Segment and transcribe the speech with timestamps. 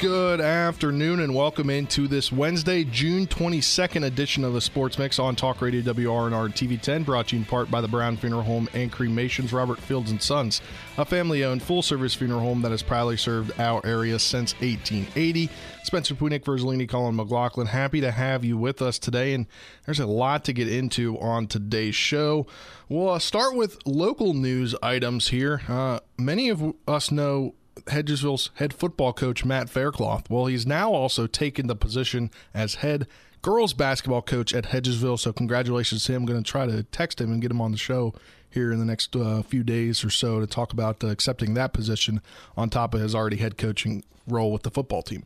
[0.00, 5.36] Good afternoon and welcome into this Wednesday, June 22nd edition of the Sports Mix on
[5.36, 8.90] Talk Radio WRNR TV10, brought to you in part by the Brown Funeral Home and
[8.90, 10.62] Cremations, Robert Fields and Sons,
[10.96, 15.50] a family-owned full-service funeral home that has proudly served our area since 1880.
[15.82, 19.46] Spencer Punick, Verzolini, Colin McLaughlin, happy to have you with us today, and
[19.84, 22.46] there's a lot to get into on today's show.
[22.88, 25.60] We'll uh, start with local news items here.
[25.68, 27.54] Uh, many of us know
[27.90, 30.30] Hedgesville's head football coach Matt Faircloth.
[30.30, 33.06] Well, he's now also taken the position as head
[33.42, 35.18] girls basketball coach at Hedgesville.
[35.18, 36.22] So congratulations to him.
[36.22, 38.14] I'm going to try to text him and get him on the show
[38.48, 41.72] here in the next uh, few days or so to talk about uh, accepting that
[41.72, 42.20] position
[42.56, 45.24] on top of his already head coaching role with the football team.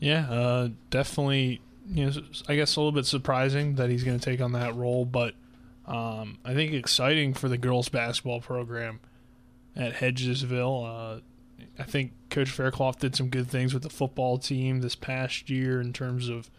[0.00, 1.60] Yeah, uh, definitely.
[1.88, 2.12] You know,
[2.48, 5.34] I guess a little bit surprising that he's going to take on that role, but
[5.86, 8.98] um, I think exciting for the girls basketball program
[9.76, 11.18] at Hedgesville.
[11.18, 11.20] Uh,
[11.78, 15.80] I think Coach Faircloth did some good things with the football team this past year
[15.80, 16.50] in terms of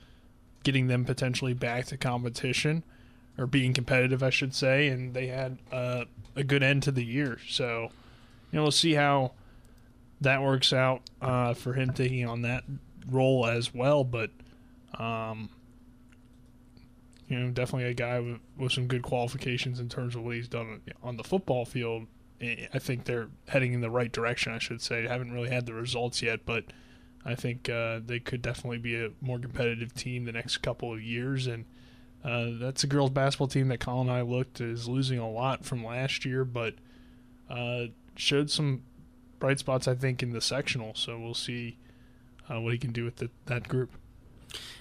[0.63, 2.83] getting them potentially back to competition
[3.37, 4.87] or being competitive, I should say.
[4.87, 7.39] And they had uh, a good end to the year.
[7.47, 7.89] So,
[8.51, 9.31] you know, we'll see how
[10.21, 12.63] that works out uh, for him taking on that
[13.09, 14.03] role as well.
[14.03, 14.31] But,
[14.95, 15.49] um,
[17.27, 20.47] you know, definitely a guy with, with some good qualifications in terms of what he's
[20.47, 22.07] done on the football field
[22.41, 24.53] I think they're heading in the right direction.
[24.53, 25.07] I should say.
[25.07, 26.65] haven't really had the results yet, but
[27.25, 31.01] I think uh, they could definitely be a more competitive team the next couple of
[31.01, 31.47] years.
[31.47, 31.65] And
[32.23, 35.65] uh, that's a girls basketball team that Colin and I looked is losing a lot
[35.65, 36.75] from last year, but
[37.49, 38.83] uh, showed some
[39.39, 40.93] bright spots I think in the sectional.
[40.95, 41.77] So we'll see
[42.49, 43.91] uh, what he can do with the, that group.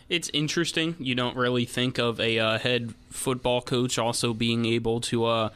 [0.09, 0.95] It's interesting.
[0.99, 5.49] You don't really think of a uh, head football coach also being able to uh,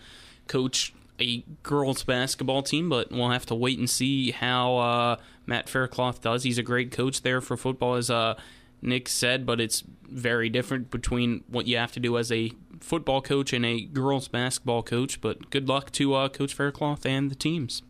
[0.49, 5.17] coach a girls basketball team, but we'll have to wait and see how uh,
[5.47, 6.45] Matt Faircloth does.
[6.45, 8.35] He's a great coach there for football, as uh,
[8.83, 13.21] Nick said, but it's very different between what you have to do as a football
[13.21, 15.21] coach and a girls basketball coach.
[15.21, 17.83] But good luck to uh, Coach Faircloth and the teams.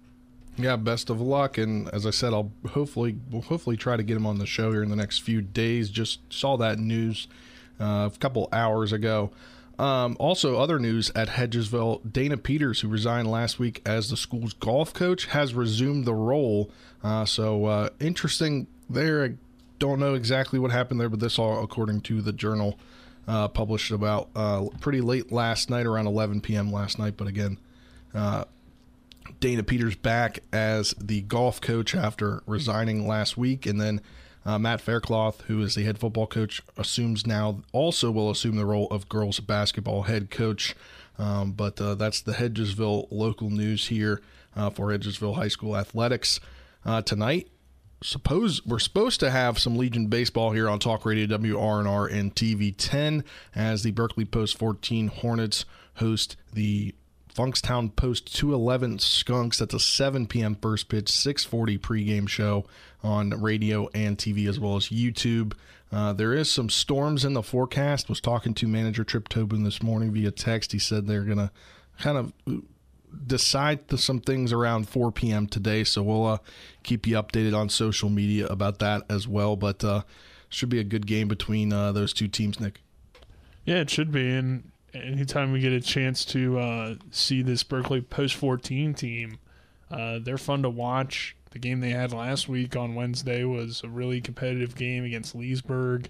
[0.56, 4.16] Yeah, best of luck, and as I said, I'll hopefully we'll hopefully try to get
[4.16, 5.88] him on the show here in the next few days.
[5.88, 7.28] Just saw that news
[7.80, 9.30] uh, a couple hours ago.
[9.80, 14.52] Um, also, other news at Hedgesville Dana Peters, who resigned last week as the school's
[14.52, 16.70] golf coach, has resumed the role.
[17.02, 19.24] Uh, so, uh, interesting there.
[19.24, 19.34] I
[19.78, 22.78] don't know exactly what happened there, but this all according to the journal
[23.26, 26.70] uh, published about uh, pretty late last night, around 11 p.m.
[26.70, 27.16] last night.
[27.16, 27.58] But again,
[28.14, 28.44] uh,
[29.40, 33.64] Dana Peters back as the golf coach after resigning last week.
[33.64, 34.02] And then
[34.50, 38.66] uh, Matt Faircloth, who is the head football coach, assumes now also will assume the
[38.66, 40.74] role of girls basketball head coach.
[41.18, 44.20] Um, but uh, that's the Hedgesville local news here
[44.56, 46.40] uh, for Hedgesville High School athletics
[46.84, 47.48] uh, tonight.
[48.02, 52.74] Suppose we're supposed to have some Legion baseball here on Talk Radio WRNR and TV
[52.76, 53.22] 10
[53.54, 55.64] as the Berkeley Post 14 Hornets
[55.96, 56.94] host the
[57.34, 59.58] Funkstown Post 211 Skunks.
[59.58, 60.56] That's a 7 p.m.
[60.56, 62.66] first pitch, 640 pregame show
[63.02, 65.54] on radio and TV as well as YouTube.
[65.92, 68.08] Uh, there is some storms in the forecast.
[68.08, 70.72] Was talking to manager Trip Tobin this morning via text.
[70.72, 71.50] He said they're going to
[71.98, 72.32] kind of
[73.26, 75.46] decide to some things around 4 p.m.
[75.46, 75.84] today.
[75.84, 76.38] So we'll uh,
[76.82, 79.56] keep you updated on social media about that as well.
[79.56, 80.02] But uh,
[80.48, 82.80] should be a good game between uh, those two teams, Nick.
[83.64, 84.28] Yeah, it should be.
[84.28, 89.38] And anytime we get a chance to uh, see this Berkeley Post 14 team,
[89.90, 91.36] uh, they're fun to watch.
[91.50, 96.08] The game they had last week on Wednesday was a really competitive game against Leesburg.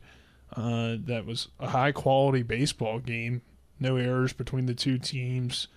[0.54, 3.40] Uh, that was a high quality baseball game.
[3.78, 5.68] No errors between the two teams.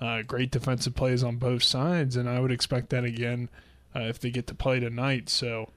[0.00, 3.50] Uh, great defensive plays on both sides, and I would expect that again
[3.94, 5.28] uh, if they get to play tonight.
[5.28, 5.68] So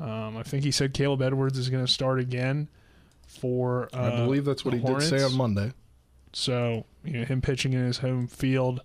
[0.00, 2.68] um, I think he said Caleb Edwards is going to start again
[3.26, 3.90] for.
[3.92, 5.10] I believe that's what he Hornets.
[5.10, 5.72] did say on Monday.
[6.32, 8.82] So, you know, him pitching in his home field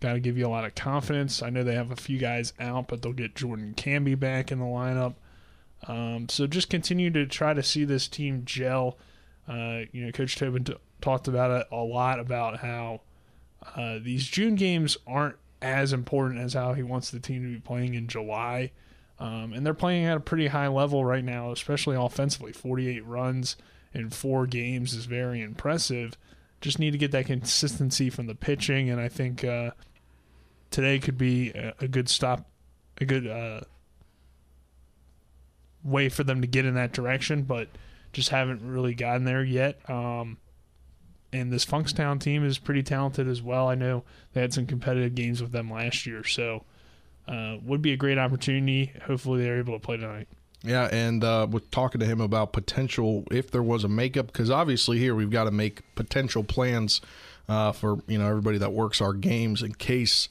[0.00, 1.42] got to give you a lot of confidence.
[1.42, 4.58] I know they have a few guys out, but they'll get Jordan Canby back in
[4.58, 5.14] the lineup.
[5.86, 8.98] Um, so just continue to try to see this team gel.
[9.48, 13.00] Uh, you know, Coach Tobin t- talked about it a lot about how
[13.76, 17.60] uh, these June games aren't as important as how he wants the team to be
[17.60, 18.70] playing in July.
[19.18, 23.56] Um, and they're playing at a pretty high level right now, especially offensively 48 runs
[23.92, 26.16] in four games is very impressive.
[26.60, 29.70] Just need to get that consistency from the pitching, and I think uh,
[30.70, 32.48] today could be a, a good stop,
[33.00, 33.60] a good uh,
[35.84, 37.68] way for them to get in that direction, but
[38.12, 39.78] just haven't really gotten there yet.
[39.88, 40.38] Um,
[41.32, 43.68] and this Funkstown team is pretty talented as well.
[43.68, 46.64] I know they had some competitive games with them last year, so
[47.26, 48.92] uh, would be a great opportunity.
[49.04, 50.28] Hopefully, they're able to play tonight.
[50.64, 54.50] Yeah, and uh, with talking to him about potential if there was a makeup, because
[54.50, 57.00] obviously here we've got to make potential plans
[57.48, 60.28] uh, for you know everybody that works our games in case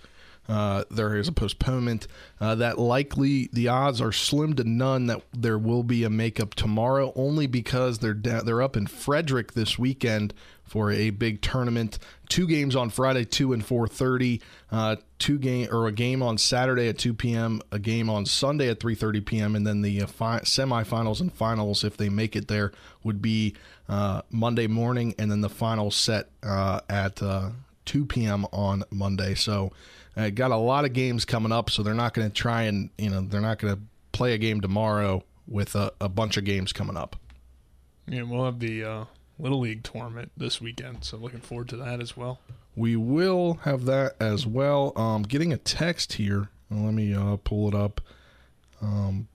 [0.50, 2.08] uh, there is a postponement.
[2.40, 6.56] Uh, that likely the odds are slim to none that there will be a makeup
[6.56, 10.34] tomorrow, only because they're da- they're up in Frederick this weekend
[10.68, 11.98] for a big tournament.
[12.30, 14.42] Two games on Friday, two and four thirty.
[14.72, 17.62] Uh, two game or a game on Saturday at two p.m.
[17.72, 19.56] A game on Sunday at three thirty p.m.
[19.56, 22.72] And then the uh, fi- semifinals and finals, if they make it there,
[23.04, 23.56] would be
[23.90, 27.52] uh, Monday morning, and then the final set uh, at uh,
[27.86, 28.46] two p.m.
[28.52, 29.34] on Monday.
[29.34, 29.72] So,
[30.16, 31.70] uh, got a lot of games coming up.
[31.70, 33.82] So they're not going to try and you know they're not going to
[34.12, 37.16] play a game tomorrow with a, a bunch of games coming up.
[38.10, 39.06] Yeah, we'll have the uh,
[39.40, 42.40] Little League tournament this weekend, so looking forward to that as well.
[42.76, 44.94] We will have that as well.
[44.96, 46.50] Um, getting a text here.
[46.70, 48.02] Let me uh, pull it up.
[48.82, 49.28] Um,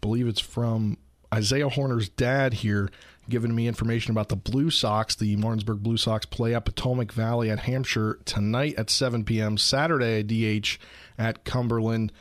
[0.00, 0.98] believe it's from
[1.32, 2.90] Isaiah Horner's dad here,
[3.28, 5.16] giving me information about the Blue Sox.
[5.16, 9.56] The Martinsburg Blue Sox play at Potomac Valley at Hampshire tonight at 7 p.m.
[9.56, 10.78] Saturday DH
[11.18, 12.12] at Cumberland,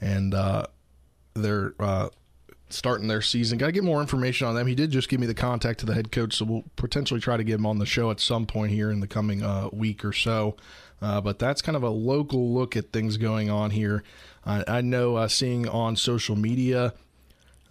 [0.00, 0.66] and uh,
[1.34, 2.10] they're uh,
[2.72, 3.58] starting their season.
[3.58, 4.66] Got to get more information on them.
[4.66, 7.36] He did just give me the contact to the head coach, so we'll potentially try
[7.36, 10.04] to get him on the show at some point here in the coming uh, week
[10.04, 10.56] or so.
[11.02, 14.02] Uh, but that's kind of a local look at things going on here.
[14.44, 16.94] I, I know uh, seeing on social media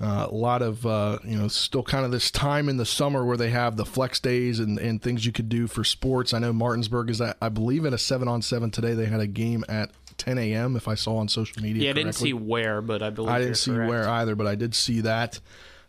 [0.02, 3.26] uh, a lot of uh, you know still kind of this time in the summer
[3.26, 6.34] where they have the flex days and, and things you could do for sports.
[6.34, 8.94] I know Martinsburg is at, I believe at a seven on seven today.
[8.94, 10.76] They had a game at 10 a.m.
[10.76, 11.86] If I saw on social media.
[11.86, 12.30] Yeah, I didn't correctly.
[12.30, 13.90] see where, but I believe I didn't see correct.
[13.90, 15.40] where either, but I did see that.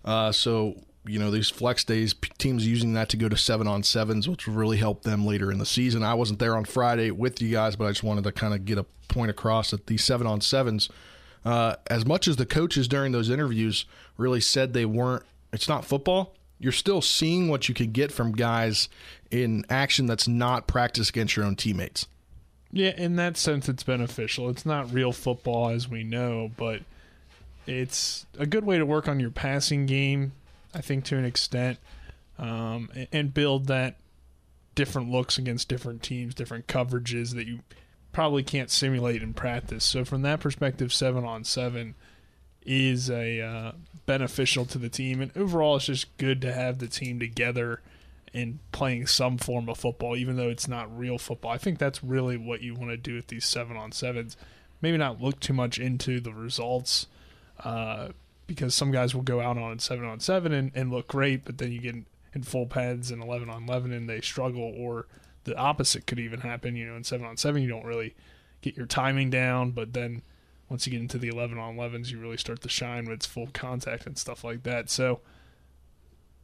[0.05, 3.83] Uh, so you know these flex days, teams using that to go to seven on
[3.83, 6.03] sevens, which will really help them later in the season.
[6.03, 8.65] I wasn't there on Friday with you guys, but I just wanted to kind of
[8.65, 10.89] get a point across that these seven on sevens,
[11.45, 13.87] uh, as much as the coaches during those interviews
[14.17, 16.35] really said they weren't, it's not football.
[16.59, 18.89] You're still seeing what you could get from guys
[19.31, 22.07] in action that's not practice against your own teammates.
[22.73, 24.49] Yeah, in that sense, it's beneficial.
[24.49, 26.83] It's not real football as we know, but
[27.67, 30.33] it's a good way to work on your passing game,
[30.75, 31.79] I think, to an extent,
[32.39, 33.97] um, and- build that
[34.75, 37.61] different looks against different teams, different coverages that you
[38.13, 39.85] probably can't simulate in practice.
[39.85, 41.97] So, from that perspective, seven on seven
[42.65, 43.73] is a uh,
[44.07, 47.81] beneficial to the team, and overall, it's just good to have the team together
[48.33, 51.51] and playing some form of football, even though it's not real football.
[51.51, 54.37] I think that's really what you want to do with these seven on sevens.
[54.81, 57.07] Maybe not look too much into the results,
[57.65, 58.09] uh,
[58.47, 61.59] because some guys will go out on seven on seven and, and look great, but
[61.59, 65.07] then you get in, in full pads and eleven on eleven and they struggle, or
[65.45, 66.77] the opposite could even happen.
[66.77, 68.15] You know, in seven on seven, you don't really
[68.61, 70.23] get your timing down, but then
[70.71, 73.27] once you get into the 11 on 11s, you really start to shine when it's
[73.27, 74.89] full contact and stuff like that.
[74.89, 75.21] So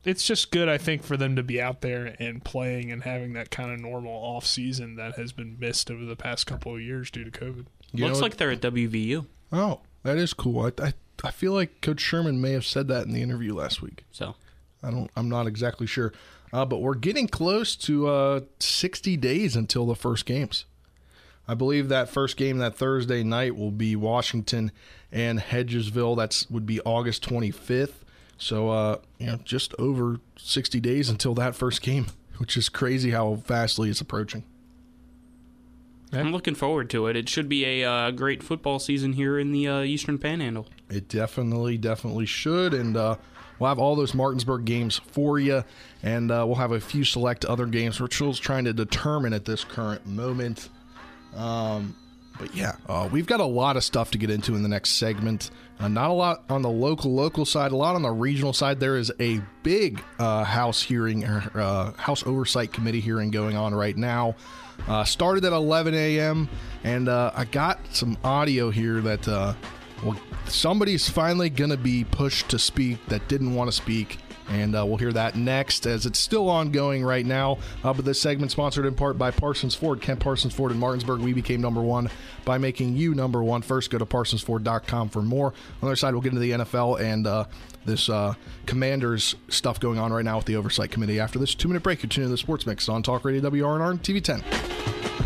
[0.07, 3.33] it's just good, I think, for them to be out there and playing and having
[3.35, 6.81] that kind of normal off season that has been missed over the past couple of
[6.81, 7.67] years due to COVID.
[7.93, 9.27] You Looks know- like they're at WVU.
[9.53, 10.61] Oh, that is cool.
[10.79, 10.93] I, I
[11.25, 14.05] I feel like Coach Sherman may have said that in the interview last week.
[14.13, 14.35] So
[14.83, 15.11] I don't.
[15.17, 16.13] I'm not exactly sure,
[16.53, 20.67] uh, but we're getting close to uh, 60 days until the first games.
[21.49, 24.73] I believe that first game that Thursday night will be Washington
[25.13, 26.17] and Hedgesville.
[26.17, 27.93] That's would be August 25th.
[28.39, 32.07] So uh, you know, just over 60 days until that first game,
[32.39, 34.45] which is crazy how fastly it's approaching.
[36.13, 37.17] I'm looking forward to it.
[37.17, 40.67] It should be a uh, great football season here in the uh, Eastern Panhandle.
[40.89, 42.75] It definitely, definitely should.
[42.75, 43.17] And uh,
[43.59, 45.65] we'll have all those Martinsburg games for you.
[46.03, 49.45] And uh, we'll have a few select other games, which we're trying to determine at
[49.45, 50.69] this current moment.
[51.35, 51.97] Um,
[52.39, 54.91] but yeah, uh, we've got a lot of stuff to get into in the next
[54.91, 55.51] segment.
[55.79, 58.81] Uh, not a lot on the local local side, a lot on the regional side.
[58.81, 63.97] There is a big uh, House hearing, uh, House Oversight Committee hearing going on right
[63.97, 64.35] now.
[64.89, 66.49] Uh, started at 11 a.m.
[66.85, 69.27] and uh, I got some audio here that
[70.03, 74.85] well, somebody's finally gonna be pushed to speak that didn't want to speak, And uh,
[74.87, 77.59] we'll hear that next as it's still ongoing right now.
[77.83, 80.01] Uh, but this segment sponsored in part by Parsons Ford.
[80.01, 81.21] Kent Parsons Ford in Martinsburg.
[81.21, 82.11] We became number one
[82.45, 83.63] by making you number one.
[83.63, 85.49] First, go to parsonsford.com for more.
[85.49, 87.45] On the other side, we'll get into the NFL and uh,
[87.85, 88.35] this uh,
[88.67, 91.21] Commanders stuff going on right now with the Oversight Committee.
[91.21, 93.51] After this two minute break, you tune in to the Sports Mix on Talk Radio
[93.51, 95.26] WRNR and TV 10.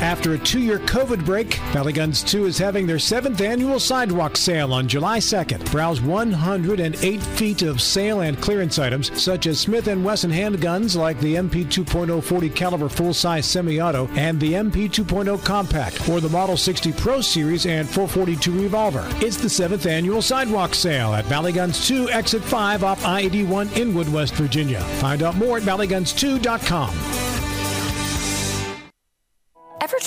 [0.00, 4.34] After a two year COVID break, Valley Guns 2 is having their seventh annual sidewalk
[4.34, 5.70] sale on July 2nd.
[5.70, 11.20] Browse 108 feet of sale and clearance items, such as Smith & Wesson handguns like
[11.20, 16.20] the MP 2.0 40 caliber full size semi auto and the MP 2.0 compact, or
[16.20, 19.06] the Model 60 Pro Series and 442 revolver.
[19.16, 23.68] It's the seventh annual sidewalk sale at Valley Guns 2, Exit 5 off I 81
[23.76, 24.80] Inwood, West Virginia.
[24.80, 27.29] Find out more at valleyguns2.com.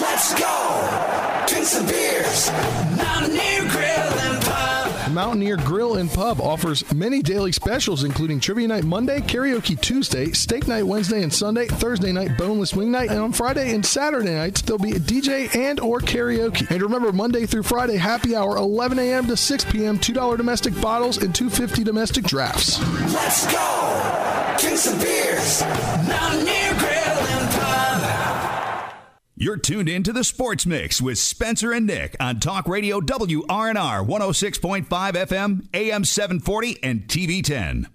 [0.00, 1.46] Let's go!
[1.48, 2.50] Drink some beers!
[2.98, 5.12] Mountaineer Grill and Pub!
[5.12, 10.68] Mountaineer Grill and Pub offers many daily specials, including Trivia Night Monday, Karaoke Tuesday, Steak
[10.68, 14.60] Night Wednesday and Sunday, Thursday night Boneless Wing Night, and on Friday and Saturday nights
[14.60, 16.68] there'll be a DJ and or karaoke.
[16.70, 19.26] And remember, Monday through Friday, happy hour, 11 a.m.
[19.28, 22.80] to 6 p.m., $2 domestic bottles and 250 domestic drafts.
[23.14, 24.56] Let's go!
[24.58, 25.62] Drink some beers!
[25.62, 26.65] Mountaineer Grill and Pub!
[29.38, 34.08] You're tuned in to the Sports Mix with Spencer and Nick on Talk Radio WRNR
[34.08, 37.86] 106.5 FM, AM 740, and TV 10.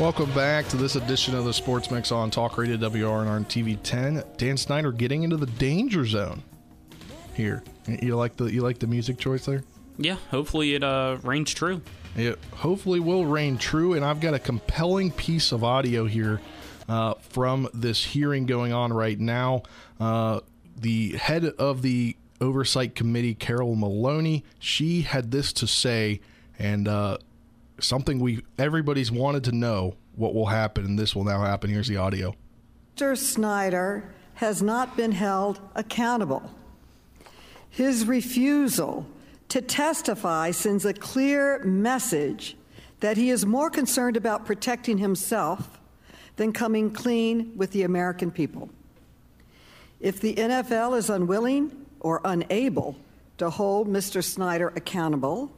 [0.00, 3.78] Welcome back to this edition of the Sports Mix on Talk Radio WRNR and TV
[3.82, 4.22] 10.
[4.38, 6.42] Dan Snyder getting into the danger zone
[7.38, 7.62] here.
[7.86, 9.64] You like the you like the music choice there?
[9.96, 11.80] Yeah, hopefully it uh, rings true.
[12.14, 16.40] It hopefully will reign true, and I've got a compelling piece of audio here
[16.88, 19.62] uh, from this hearing going on right now.
[19.98, 20.40] Uh,
[20.76, 26.20] the head of the oversight committee, Carol Maloney, she had this to say,
[26.58, 27.18] and uh,
[27.80, 31.70] something we everybody's wanted to know what will happen, and this will now happen.
[31.70, 32.34] Here's the audio.
[32.96, 33.16] Mr.
[33.16, 36.50] Snyder has not been held accountable.
[37.70, 39.06] His refusal
[39.48, 42.56] to testify sends a clear message
[43.00, 45.78] that he is more concerned about protecting himself
[46.36, 48.70] than coming clean with the American people.
[50.00, 52.96] If the NFL is unwilling or unable
[53.38, 54.22] to hold Mr.
[54.22, 55.50] Snyder accountable,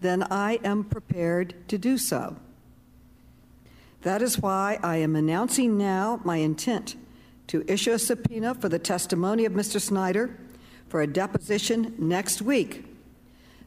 [0.00, 2.36] then I am prepared to do so.
[4.02, 6.96] That is why I am announcing now my intent
[7.48, 9.80] to issue a subpoena for the testimony of Mr.
[9.80, 10.36] Snyder
[10.90, 12.84] for a deposition next week.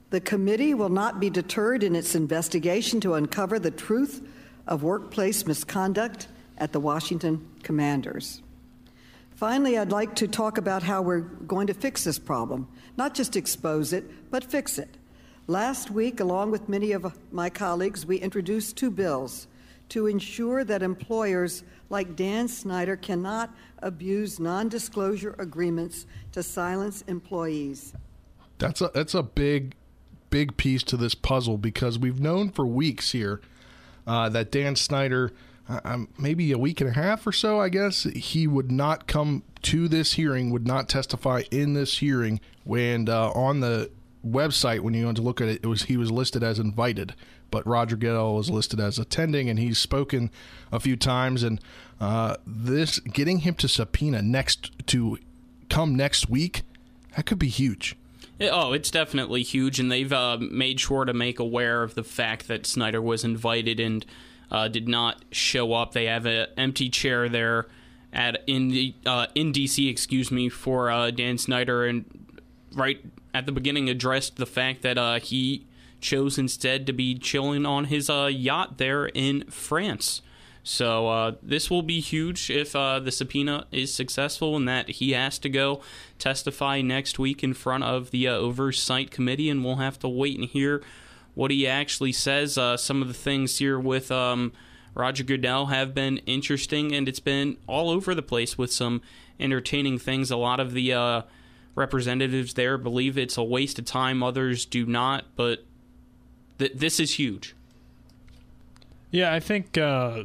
[0.09, 4.27] The committee will not be deterred in its investigation to uncover the truth
[4.67, 6.27] of workplace misconduct
[6.57, 8.41] at the Washington Commanders.
[9.35, 13.35] Finally, I'd like to talk about how we're going to fix this problem, not just
[13.35, 14.97] expose it, but fix it.
[15.47, 19.47] Last week, along with many of my colleagues, we introduced two bills
[19.89, 23.53] to ensure that employers like Dan Snyder cannot
[23.83, 27.93] abuse non disclosure agreements to silence employees.
[28.57, 29.75] That's a that's a big
[30.29, 33.39] big piece to this puzzle because we've known for weeks here
[34.07, 35.31] uh, that Dan Snyder,
[35.69, 39.07] uh, um, maybe a week and a half or so, I guess, he would not
[39.07, 42.41] come to this hearing, would not testify in this hearing.
[42.63, 43.91] When uh, on the
[44.25, 47.13] website, when you went to look at it, it was he was listed as invited,
[47.53, 50.31] but Roger Goodell was listed as attending, and he's spoken
[50.71, 51.43] a few times.
[51.43, 51.61] And
[52.01, 55.19] uh, this getting him to subpoena next to
[55.69, 56.63] come next week,
[57.15, 57.95] that could be huge.
[58.41, 62.47] Oh, it's definitely huge, and they've uh, made sure to make aware of the fact
[62.47, 64.03] that Snyder was invited and
[64.49, 65.91] uh, did not show up.
[65.91, 67.67] They have an empty chair there
[68.11, 72.41] at in the uh, in DC, excuse me, for uh, Dan Snyder, and
[72.73, 72.99] right
[73.31, 75.67] at the beginning addressed the fact that uh, he
[76.03, 80.21] chose instead to be chilling on his uh, yacht there in France.
[80.63, 85.11] So uh, this will be huge if uh, the subpoena is successful and that he
[85.11, 85.81] has to go
[86.17, 90.39] testify next week in front of the uh, oversight committee, and we'll have to wait
[90.39, 90.81] and hear
[91.35, 92.57] what he actually says.
[92.57, 94.53] Uh, some of the things here with um,
[94.95, 99.01] Roger Goodell have been interesting, and it's been all over the place with some
[99.39, 100.31] entertaining things.
[100.31, 101.21] A lot of the uh,
[101.75, 105.25] representatives there believe it's a waste of time; others do not.
[105.35, 105.65] But
[106.63, 107.55] th- this is huge.
[109.11, 110.23] Yeah, I think uh,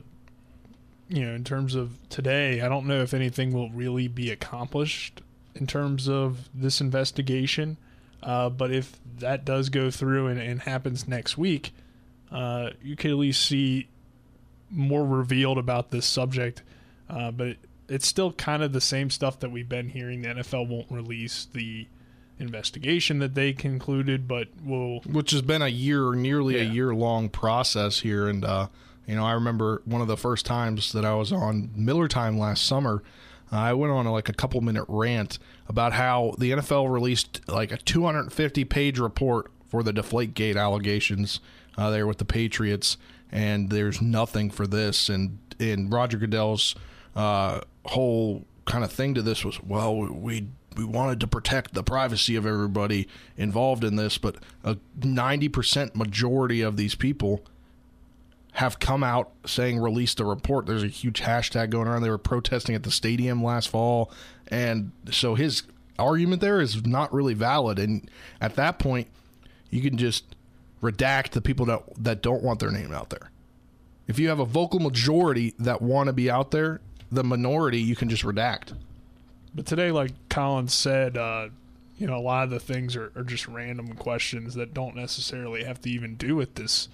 [1.08, 5.22] you know, in terms of today, I don't know if anything will really be accomplished
[5.54, 7.78] in terms of this investigation.
[8.22, 11.72] Uh, but if that does go through and, and happens next week,
[12.30, 13.88] uh, you could at least see
[14.70, 16.62] more revealed about this subject.
[17.08, 20.22] Uh, but it, it's still kind of the same stuff that we've been hearing.
[20.22, 21.86] The NFL won't release the
[22.38, 27.28] investigation that they concluded, but we'll which has been a year, nearly a year long
[27.28, 28.28] process here.
[28.28, 28.68] And uh,
[29.06, 32.38] you know, I remember one of the first times that I was on Miller Time
[32.38, 33.02] last summer.
[33.52, 37.72] uh, I went on like a couple minute rant about how the NFL released like
[37.72, 41.40] a 250 page report for the Deflategate allegations
[41.76, 42.96] uh, there with the Patriots,
[43.30, 45.08] and there's nothing for this.
[45.08, 46.74] And and Roger Goodell's
[47.16, 50.46] uh, whole kind of thing to this was, well, we
[50.78, 56.62] we wanted to protect the privacy of everybody involved in this, but a 90% majority
[56.62, 57.44] of these people
[58.52, 60.66] have come out saying release the report.
[60.66, 62.02] There's a huge hashtag going around.
[62.02, 64.12] They were protesting at the stadium last fall,
[64.46, 65.64] and so his
[65.98, 67.80] argument there is not really valid.
[67.80, 68.08] And
[68.40, 69.08] at that point,
[69.70, 70.36] you can just
[70.80, 73.30] redact the people that that don't want their name out there.
[74.06, 76.80] If you have a vocal majority that want to be out there,
[77.10, 78.74] the minority you can just redact.
[79.58, 81.48] But today, like Colin said, uh,
[81.98, 85.64] you know, a lot of the things are, are just random questions that don't necessarily
[85.64, 86.88] have to even do with this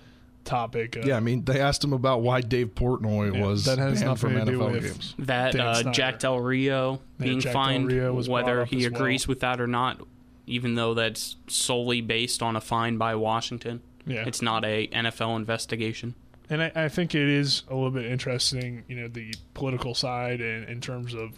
[0.44, 0.96] topic.
[0.96, 4.02] Uh, Yeah, I mean, they asked him about why Dave Portnoy Yeah, was that has
[4.02, 5.14] banned from nothing to do NFL with- games.
[5.18, 9.00] That uh, Jack Del Rio Yeah, being Jack fined, Rio was whether he as well.
[9.00, 10.00] agrees with that or not,
[10.46, 13.82] even though that's solely based on a fine by Washington.
[14.06, 14.24] Yeah.
[14.26, 16.14] It's not a NFL investigation.
[16.50, 20.40] And I, I think it is a little bit interesting, you know, the political side
[20.42, 21.32] and in terms of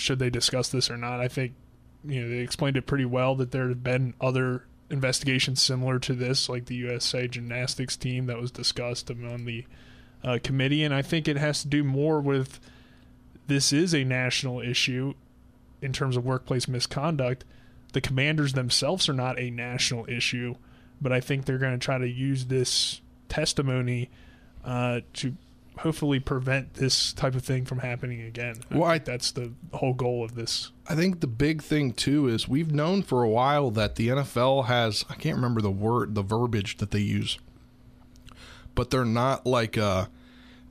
[0.00, 1.20] should they discuss this or not.
[1.20, 1.54] I think,
[2.04, 6.14] you know, they explained it pretty well that there have been other investigations similar to
[6.14, 9.64] this, like the USA gymnastics team that was discussed among the
[10.24, 10.82] uh, committee.
[10.82, 12.60] And I think it has to do more with
[13.46, 15.14] this is a national issue
[15.80, 17.44] in terms of workplace misconduct.
[17.92, 20.56] The commanders themselves are not a national issue,
[21.00, 24.10] but I think they're going to try to use this testimony
[24.64, 25.36] uh, to
[25.80, 28.56] hopefully prevent this type of thing from happening again.
[28.70, 30.70] I Well, I- think that's the whole goal of this.
[30.88, 34.66] I think the big thing too is we've known for a while that the NFL
[34.66, 37.38] has I can't remember the word the verbiage that they use,
[38.74, 40.06] but they're not like uh,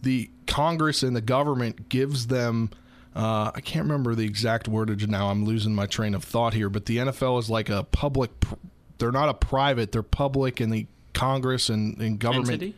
[0.01, 2.69] the Congress and the government gives them.
[3.15, 5.29] Uh, I can't remember the exact wordage now.
[5.29, 6.69] I'm losing my train of thought here.
[6.69, 8.39] But the NFL is like a public.
[8.39, 8.55] pr-
[8.97, 9.91] They're not a private.
[9.91, 12.49] They're public, and the Congress and, and government.
[12.49, 12.75] Entity?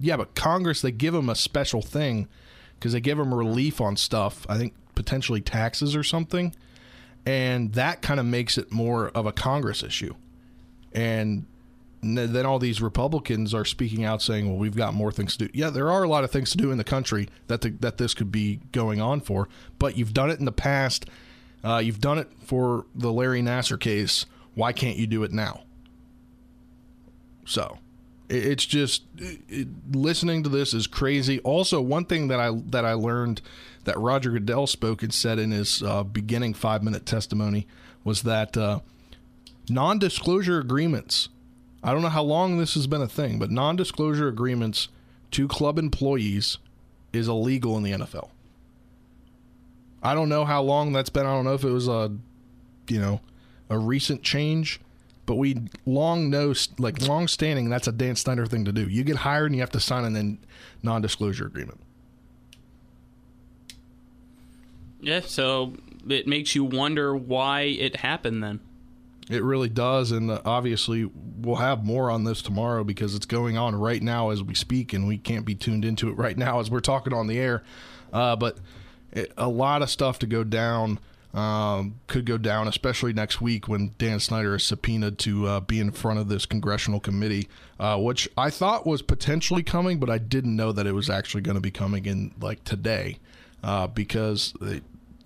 [0.00, 2.28] Yeah, but Congress they give them a special thing
[2.74, 4.46] because they give them relief on stuff.
[4.48, 6.54] I think potentially taxes or something,
[7.26, 10.14] and that kind of makes it more of a Congress issue.
[10.92, 11.46] And
[12.00, 15.50] then all these Republicans are speaking out saying, "Well, we've got more things to do."
[15.52, 17.98] Yeah, there are a lot of things to do in the country that the, that
[17.98, 19.48] this could be going on for.
[19.78, 21.06] But you've done it in the past.
[21.64, 24.26] Uh, you've done it for the Larry Nassar case.
[24.54, 25.64] Why can't you do it now?
[27.44, 27.78] So
[28.28, 31.40] it's just it, listening to this is crazy.
[31.40, 33.40] Also, one thing that I that I learned
[33.84, 37.66] that Roger Goodell spoke and said in his uh, beginning five minute testimony
[38.04, 38.80] was that uh,
[39.68, 41.28] non disclosure agreements.
[41.82, 44.88] I don't know how long this has been a thing, but non disclosure agreements
[45.32, 46.58] to club employees
[47.12, 48.30] is illegal in the NFL.
[50.02, 51.26] I don't know how long that's been.
[51.26, 52.12] I don't know if it was a,
[52.88, 53.20] you know,
[53.68, 54.80] a recent change,
[55.28, 58.88] but we long know, like long standing, that's a Dan Snyder thing to do.
[58.88, 60.38] You get hired and you have to sign a non-
[60.82, 61.78] non-disclosure agreement.
[65.02, 65.74] Yeah, so
[66.08, 68.60] it makes you wonder why it happened then.
[69.28, 73.58] It really does, and uh, obviously we'll have more on this tomorrow because it's going
[73.58, 76.58] on right now as we speak, and we can't be tuned into it right now
[76.58, 77.62] as we're talking on the air.
[78.14, 78.56] Uh, but
[79.12, 80.98] it, a lot of stuff to go down.
[81.34, 85.78] Um, could go down, especially next week when Dan Snyder is subpoenaed to uh, be
[85.78, 90.18] in front of this congressional committee, uh, which I thought was potentially coming, but I
[90.18, 93.18] didn't know that it was actually going to be coming in like today,
[93.62, 94.80] uh, because they,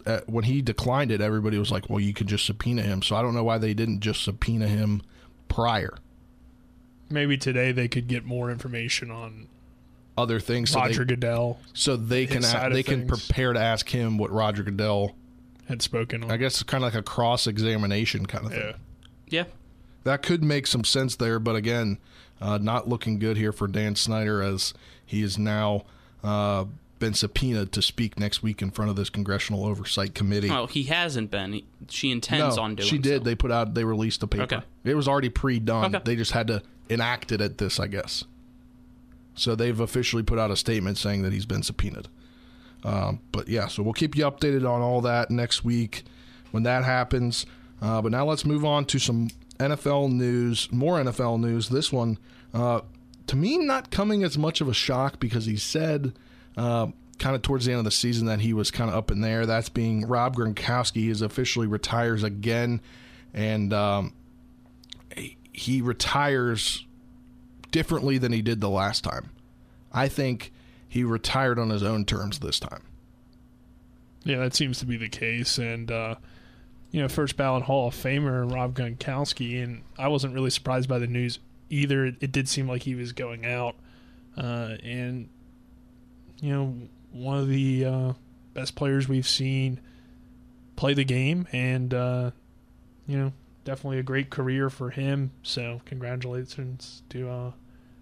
[0.05, 3.15] uh, when he declined it, everybody was like, "Well, you could just subpoena him." So
[3.15, 5.03] I don't know why they didn't just subpoena him
[5.49, 5.95] prior.
[7.09, 9.47] Maybe today they could get more information on
[10.17, 13.53] Other things, so Roger they, Goodell so they can side a- of they can prepare
[13.53, 15.15] to ask him what Roger Goodell.
[15.69, 16.31] Had spoken on.
[16.31, 18.61] I guess it's kind of like a cross examination kind of thing.
[18.61, 18.77] Yeah.
[19.29, 19.45] Yeah.
[20.05, 21.99] That could make some sense there, but again,
[22.41, 24.75] uh, not looking good here for Dan Snyder as
[25.07, 25.85] he is now
[26.25, 26.65] uh,
[26.99, 30.51] been subpoenaed to speak next week in front of this congressional oversight committee.
[30.51, 31.53] Well, he hasn't been.
[31.53, 32.89] He- She intends no, on doing.
[32.89, 33.21] she did.
[33.21, 33.25] so.
[33.25, 33.75] They put out.
[33.75, 34.43] They released a paper.
[34.57, 34.61] Okay.
[34.85, 35.95] It was already pre-done.
[35.95, 36.03] Okay.
[36.05, 38.25] They just had to enact it at this, I guess.
[39.35, 42.09] So they've officially put out a statement saying that he's been subpoenaed.
[42.85, 46.05] Um, but yeah, so we'll keep you updated on all that next week
[46.51, 47.47] when that happens.
[47.81, 51.69] Uh, but now let's move on to some NFL news, more NFL news.
[51.69, 52.19] This one,
[52.55, 52.81] uh,
[53.29, 56.13] to me, not coming as much of a shock because he said
[56.57, 59.11] uh, kind of towards the end of the season that he was kind of up
[59.11, 59.47] in there.
[59.47, 62.81] That's being Rob Gronkowski is officially retires again,
[63.33, 64.13] and um,
[65.17, 66.85] he- he retires
[67.71, 69.31] differently than he did the last time.
[69.93, 70.52] I think
[70.93, 72.83] he retired on his own terms this time.
[74.25, 75.57] Yeah, that seems to be the case.
[75.57, 76.17] And, uh,
[76.91, 80.99] you know, first ballot Hall of Famer Rob Gronkowski, and I wasn't really surprised by
[80.99, 81.39] the news
[81.71, 82.05] either.
[82.05, 83.77] It, it did seem like he was going out.
[84.37, 85.31] Uh, and,
[86.43, 86.77] you know,
[87.11, 88.13] one of the uh,
[88.53, 89.81] best players we've seen
[90.77, 92.33] play the game, and, uh,
[93.07, 93.33] you know,
[93.65, 95.31] definitely a great career for him.
[95.43, 97.53] So, congratulations to uh,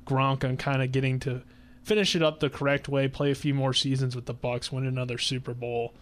[0.08, 1.42] Gronk on kind of getting to
[1.82, 4.86] finish it up the correct way, play a few more seasons with the Bucs, win
[4.86, 5.94] another Super Bowl,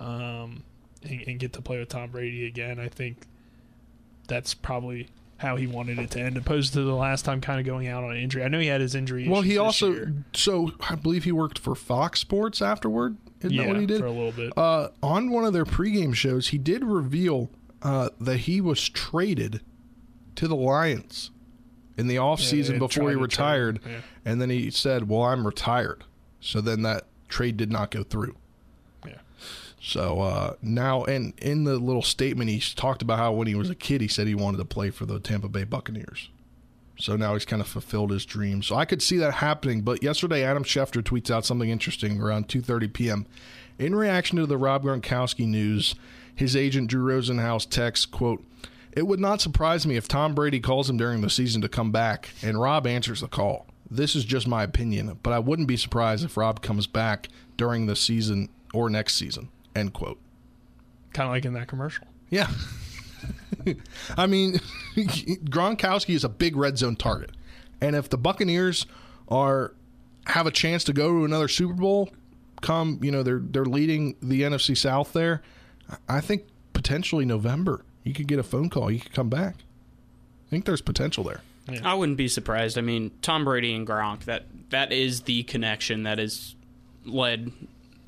[0.00, 0.62] um,
[1.02, 2.78] and, and get to play with Tom Brady again.
[2.78, 3.26] I think
[4.28, 5.08] that's probably
[5.38, 8.04] how he wanted it to end, opposed to the last time kind of going out
[8.04, 8.42] on an injury.
[8.42, 9.28] I know he had his injury.
[9.28, 10.14] Well, he also year.
[10.32, 13.18] so I believe he worked for Fox Sports afterward.
[13.40, 14.00] Isn't yeah that what he did?
[14.00, 14.56] for a little bit.
[14.56, 17.50] Uh, on one of their pregame shows, he did reveal
[17.82, 19.60] uh, that he was traded
[20.36, 21.30] to the Lions
[21.96, 23.82] in the offseason they before he retired.
[23.82, 26.04] him, And then he said, Well, I'm retired.
[26.40, 28.36] So then that trade did not go through.
[29.06, 29.18] Yeah.
[29.80, 33.70] So uh, now, and in the little statement, he talked about how when he was
[33.70, 36.30] a kid, he said he wanted to play for the Tampa Bay Buccaneers.
[36.98, 38.62] So now he's kind of fulfilled his dream.
[38.62, 39.82] So I could see that happening.
[39.82, 43.26] But yesterday, Adam Schefter tweets out something interesting around 2:30 p.m.
[43.78, 45.94] In reaction to the Rob Gronkowski news,
[46.34, 48.42] his agent Drew Rosenhaus texts, "quote
[48.96, 51.92] It would not surprise me if Tom Brady calls him during the season to come
[51.92, 53.66] back, and Rob answers the call.
[53.90, 57.86] This is just my opinion, but I wouldn't be surprised if Rob comes back during
[57.86, 60.18] the season or next season." End quote.
[61.12, 62.06] kind of like in that commercial.
[62.30, 62.48] Yeah.
[64.16, 64.54] I mean,
[64.96, 67.30] Gronkowski is a big red zone target.
[67.80, 68.86] And if the Buccaneers
[69.28, 69.74] are
[70.26, 72.10] have a chance to go to another Super Bowl,
[72.62, 75.42] come, you know, they're they're leading the NFC South there,
[76.08, 79.56] I think potentially November, you could get a phone call, you could come back.
[80.46, 81.40] I think there's potential there.
[81.82, 82.78] I wouldn't be surprised.
[82.78, 86.54] I mean, Tom Brady and Gronk that that is the connection that has
[87.04, 87.50] led.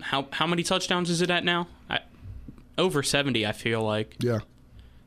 [0.00, 1.66] How how many touchdowns is it at now?
[1.90, 1.98] I,
[2.78, 4.14] over seventy, I feel like.
[4.20, 4.38] Yeah.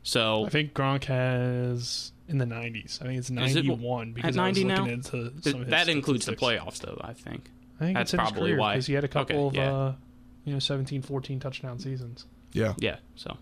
[0.02, 3.00] So I think Gronk has in the 90s.
[3.00, 4.92] I think it's Is it 91 because at I was 90 looking now?
[4.92, 6.98] into Th- some of his that includes the playoffs, though.
[7.00, 7.50] I think.
[7.80, 8.74] I think that's it's in his probably career, why.
[8.74, 9.72] 'cause he had a couple Okay, of yeah.
[9.74, 9.94] uh,
[10.44, 12.26] you know 17, 14 touchdown seasons.
[12.52, 12.74] Yeah.
[12.78, 12.96] Yeah.
[13.16, 13.36] So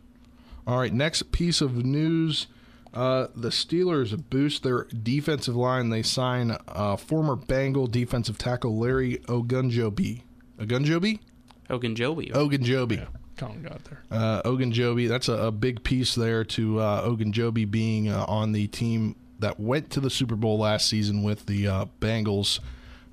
[0.67, 2.47] All right, next piece of news.
[2.93, 5.91] Uh, the Steelers boost their defensive line.
[5.91, 10.23] They sign uh, former Bengal defensive tackle Larry Ogunjobi.
[10.59, 11.21] Ogunjobi?
[11.69, 12.33] Ogunjobi.
[12.33, 13.07] Ogunjobi.
[13.37, 14.03] Colin got there.
[14.11, 15.09] Uh, Ogunjobi.
[15.09, 19.59] That's a, a big piece there to uh, Ogunjobi being uh, on the team that
[19.59, 22.61] went to the Super Bowl last season with the uh, Bengals.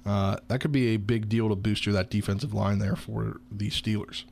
[0.05, 3.69] Uh, that could be a big deal to booster that defensive line there for the
[3.69, 4.23] Steelers.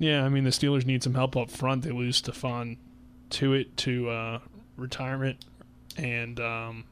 [0.00, 1.82] Yeah, I mean the Steelers need some help up front.
[1.84, 2.78] They lose Stephon
[3.30, 4.38] Tuitt to uh,
[4.76, 5.44] retirement,
[5.96, 6.84] and um,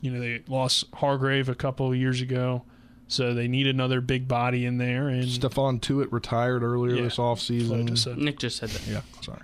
[0.00, 2.62] you know they lost Hargrave a couple of years ago,
[3.08, 5.08] so they need another big body in there.
[5.08, 7.88] And Stephon Tuitt retired earlier Yeah, this that's what I offseason.
[7.88, 8.18] just said.
[8.18, 8.86] Nick just said that.
[8.86, 9.42] Yeah, sorry.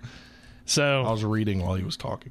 [0.66, 2.30] So I was reading while he was talking.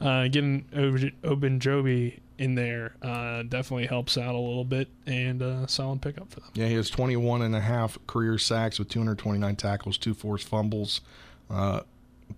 [0.00, 5.64] uh, getting Ob- Obenjobi in there uh, definitely helps out a little bit, and uh,
[5.68, 6.50] solid pickup for them.
[6.54, 11.02] Yeah, he has 21 and a half career sacks with 229 tackles, two forced fumbles.
[11.48, 11.82] Uh,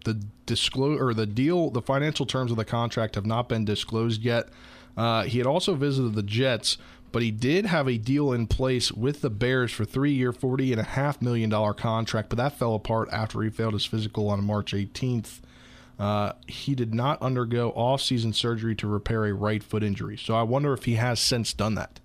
[0.04, 4.22] the disclose or the deal, the financial terms of the contract have not been disclosed
[4.22, 4.48] yet.
[4.94, 6.76] Uh, he had also visited the Jets,
[7.10, 10.80] but he did have a deal in place with the Bears for three-year, forty and
[10.80, 14.44] a half million dollar contract, but that fell apart after he failed his physical on
[14.44, 15.40] March 18th.
[15.98, 20.42] Uh, he did not undergo off-season surgery to repair a right foot injury, so I
[20.42, 22.00] wonder if he has since done that.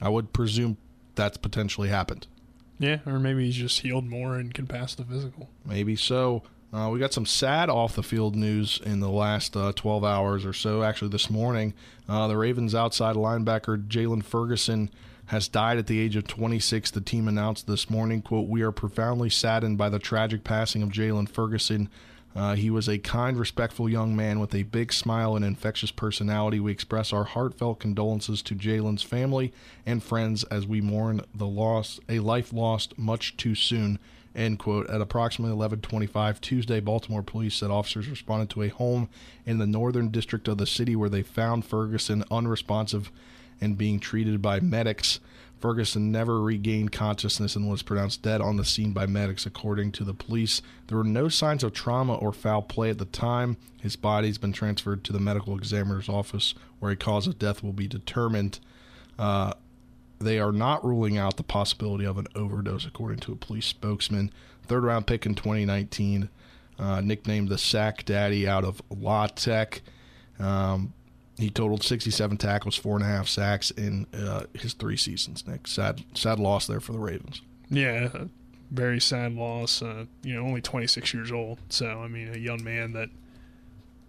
[0.00, 0.78] I would presume
[1.14, 2.26] that's potentially happened.
[2.78, 5.48] Yeah, or maybe he's just healed more and can pass the physical.
[5.64, 6.42] Maybe so.
[6.72, 10.44] Uh, we got some sad off the field news in the last uh, 12 hours
[10.44, 10.82] or so.
[10.82, 11.72] Actually, this morning,
[12.08, 14.90] uh, the Ravens outside linebacker Jaylon Ferguson
[15.26, 16.90] has died at the age of 26.
[16.90, 20.88] The team announced this morning, "quote We are profoundly saddened by the tragic passing of
[20.88, 21.88] Jaylon Ferguson."
[22.36, 26.58] Uh, he was a kind, respectful young man with a big smile and infectious personality.
[26.58, 29.52] We express our heartfelt condolences to Jaylon's family
[29.86, 34.00] and friends as we mourn the loss, a life lost much too soon.
[34.34, 34.90] End quote.
[34.90, 39.08] At approximately 11:25 Tuesday, Baltimore police said officers responded to a home
[39.46, 43.12] in the northern district of the city where they found Ferguson unresponsive
[43.60, 45.20] and being treated by medics.
[45.64, 50.04] Ferguson never regained consciousness and was pronounced dead on the scene by medics, according to
[50.04, 50.60] the police.
[50.88, 53.56] There were no signs of trauma or foul play at the time.
[53.80, 57.72] His body's been transferred to the medical examiner's office, where a cause of death will
[57.72, 58.60] be determined.
[59.18, 59.54] Uh,
[60.18, 64.30] they are not ruling out the possibility of an overdose, according to a police spokesman.
[64.66, 66.28] Third round pick in 2019,
[66.78, 69.80] uh, nicknamed the Sack Daddy out of La Tech.
[70.38, 70.92] Um,
[71.36, 75.46] he totaled 67 tackles, four and a half sacks in uh, his three seasons.
[75.46, 77.42] Nick, sad, sad loss there for the Ravens.
[77.70, 78.08] Yeah,
[78.70, 79.82] very sad loss.
[79.82, 81.58] Uh, you know, only 26 years old.
[81.68, 83.08] So I mean, a young man that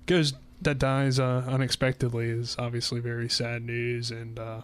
[0.05, 4.11] goes that dies uh, unexpectedly is obviously very sad news.
[4.11, 4.61] And uh,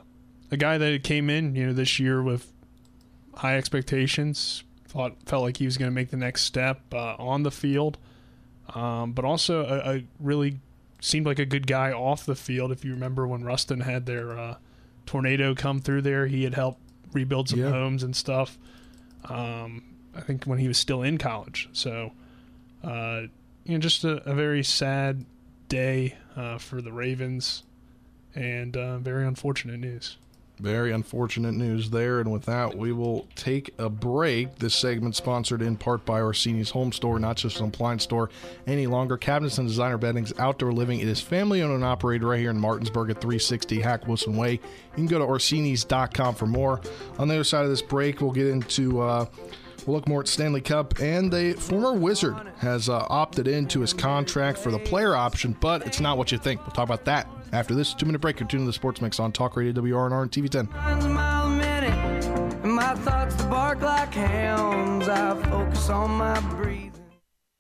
[0.52, 2.52] a guy that came in, you know, this year with
[3.36, 7.43] high expectations, thought felt like he was going to make the next step uh, on
[7.43, 7.97] the field,
[8.76, 10.60] um, but also a, a really
[11.01, 12.71] seemed like a good guy off the field.
[12.71, 14.55] If you remember when Ruston had their uh,
[15.05, 16.79] tornado come through there, he had helped
[17.11, 17.71] rebuild some Yeah.
[17.71, 18.57] homes and stuff.
[19.25, 19.83] Um,
[20.15, 21.67] I think when he was still in college.
[21.73, 22.13] So,
[22.83, 23.23] uh,
[23.65, 25.25] you know, just a, a very sad
[25.67, 27.63] day uh, for the Ravens,
[28.35, 30.17] and uh, very unfortunate news.
[30.62, 32.19] Very unfortunate news there.
[32.19, 34.58] And with that, we will take a break.
[34.60, 38.30] This segment sponsored in part by Orsini's Home Store, not just an appliance store
[38.67, 39.17] any longer.
[39.17, 41.00] Cabinets and designer beddings, outdoor living.
[41.00, 44.52] It is family owned and operated right here in Martinsburg at 360 Hack Wilson Way.
[44.52, 44.60] You
[44.93, 46.80] can go to Orsini's.com for more.
[47.17, 49.02] On the other side of this break, we'll get into.
[49.02, 49.26] Uh,
[49.88, 53.93] We'll look more at Stanley Cup, and the former Wizard has uh, opted into his
[53.93, 56.62] contract for the player option, but it's not what you think.
[56.62, 58.39] We'll talk about that after this two minute break.
[58.39, 60.67] You're tuning to the Sports Mix on Talk Radio WRNR and TV 10.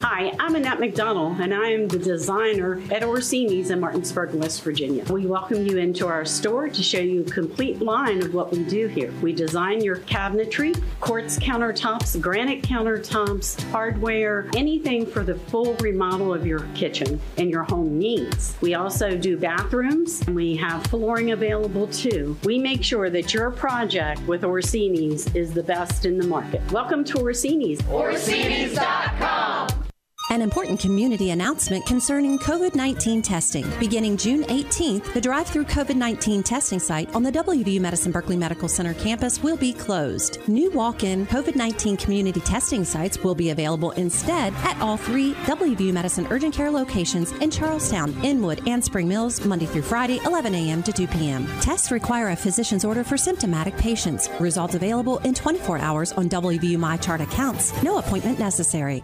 [0.03, 5.05] Hi, I'm Annette McDonald, and I am the designer at Orsini's in Martinsburg, West Virginia.
[5.13, 8.63] We welcome you into our store to show you a complete line of what we
[8.63, 9.13] do here.
[9.21, 16.47] We design your cabinetry, quartz countertops, granite countertops, hardware, anything for the full remodel of
[16.47, 18.55] your kitchen and your home needs.
[18.59, 22.35] We also do bathrooms, and we have flooring available too.
[22.43, 26.59] We make sure that your project with Orsini's is the best in the market.
[26.71, 27.87] Welcome to Orsini's.
[27.87, 29.90] Orsini's.com.
[30.31, 33.69] An important community announcement concerning COVID 19 testing.
[33.81, 38.37] Beginning June 18th, the drive through COVID 19 testing site on the WVU Medicine Berkeley
[38.37, 40.37] Medical Center campus will be closed.
[40.47, 45.33] New walk in COVID 19 community testing sites will be available instead at all three
[45.33, 50.55] WVU Medicine urgent care locations in Charlestown, Inwood, and Spring Mills, Monday through Friday, 11
[50.55, 50.81] a.m.
[50.83, 51.45] to 2 p.m.
[51.59, 54.29] Tests require a physician's order for symptomatic patients.
[54.39, 57.83] Results available in 24 hours on WVU MyChart accounts.
[57.83, 59.03] No appointment necessary.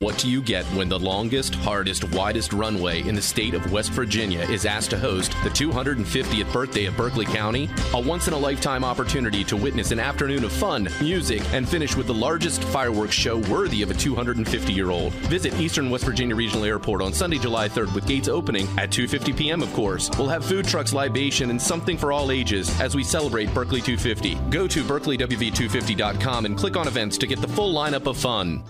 [0.00, 3.92] What do you get when the longest, hardest, widest runway in the state of West
[3.92, 7.70] Virginia is asked to host the 250th birthday of Berkeley County?
[7.94, 11.96] A once in a lifetime opportunity to witness an afternoon of fun, music, and finish
[11.96, 15.14] with the largest fireworks show worthy of a 250 year old.
[15.30, 19.34] Visit Eastern West Virginia Regional Airport on Sunday, July 3rd with gates opening at 2:50
[19.34, 19.62] p.m.
[19.62, 20.10] of course.
[20.18, 24.34] We'll have food trucks, libation, and something for all ages as we celebrate Berkeley 250.
[24.50, 28.62] Go to berkeleyw250.com and click on events to get the full lineup of fun.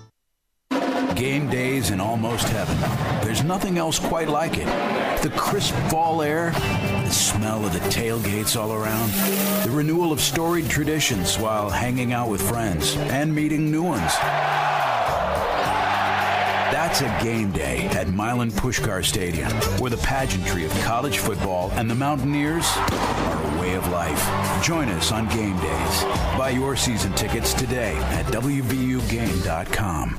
[1.17, 2.77] Game days in almost heaven.
[3.25, 4.67] There's nothing else quite like it.
[5.23, 9.11] The crisp fall air, the smell of the tailgates all around,
[9.65, 14.13] the renewal of storied traditions while hanging out with friends and meeting new ones.
[16.71, 19.51] That's a game day at Milan Puskar Stadium,
[19.81, 24.63] where the pageantry of college football and the Mountaineers are a way of life.
[24.63, 26.05] Join us on game days.
[26.37, 30.19] Buy your season tickets today at WVUGame.com.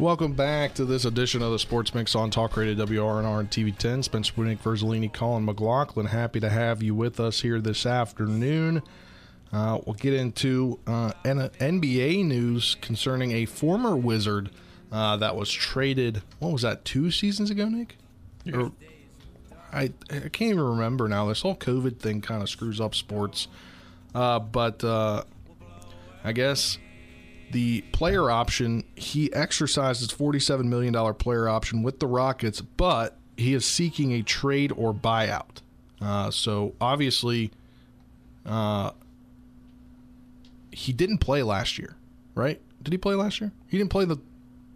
[0.00, 3.76] Welcome back to this edition of the Sports Mix on Talk Radio WRNR and TV
[3.76, 4.02] 10.
[4.02, 6.06] Spencer Winnick, Verzolini, Colin McLaughlin.
[6.06, 8.82] Happy to have you with us here this afternoon.
[9.52, 14.50] Uh, we'll get into uh, N- NBA news concerning a former Wizard
[14.90, 16.22] uh, that was traded.
[16.40, 16.84] What was that?
[16.84, 17.96] Two seasons ago, Nick?
[18.52, 18.72] Or,
[19.72, 21.26] I I can't even remember now.
[21.26, 23.46] This whole COVID thing kind of screws up sports.
[24.12, 25.22] Uh, but uh,
[26.24, 26.78] I guess
[27.54, 33.54] the player option, he exercised his $47 million player option with the Rockets, but he
[33.54, 35.62] is seeking a trade or buyout.
[36.00, 37.52] Uh, so obviously,
[38.44, 38.90] uh,
[40.72, 41.94] he didn't play last year,
[42.34, 42.60] right?
[42.82, 43.52] Did he play last year?
[43.68, 44.18] He didn't play the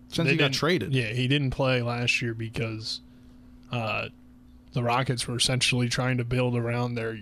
[0.06, 0.94] since They he got traded.
[0.94, 3.00] Yeah, he didn't play last year because
[3.72, 4.06] uh,
[4.72, 7.18] the Rockets were essentially trying to build around their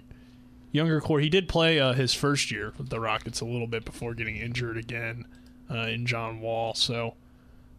[0.71, 1.21] younger core.
[1.21, 4.37] He did play uh, his first year with the Rockets a little bit before getting
[4.37, 5.25] injured again
[5.70, 6.74] uh, in John Wall.
[6.74, 7.14] So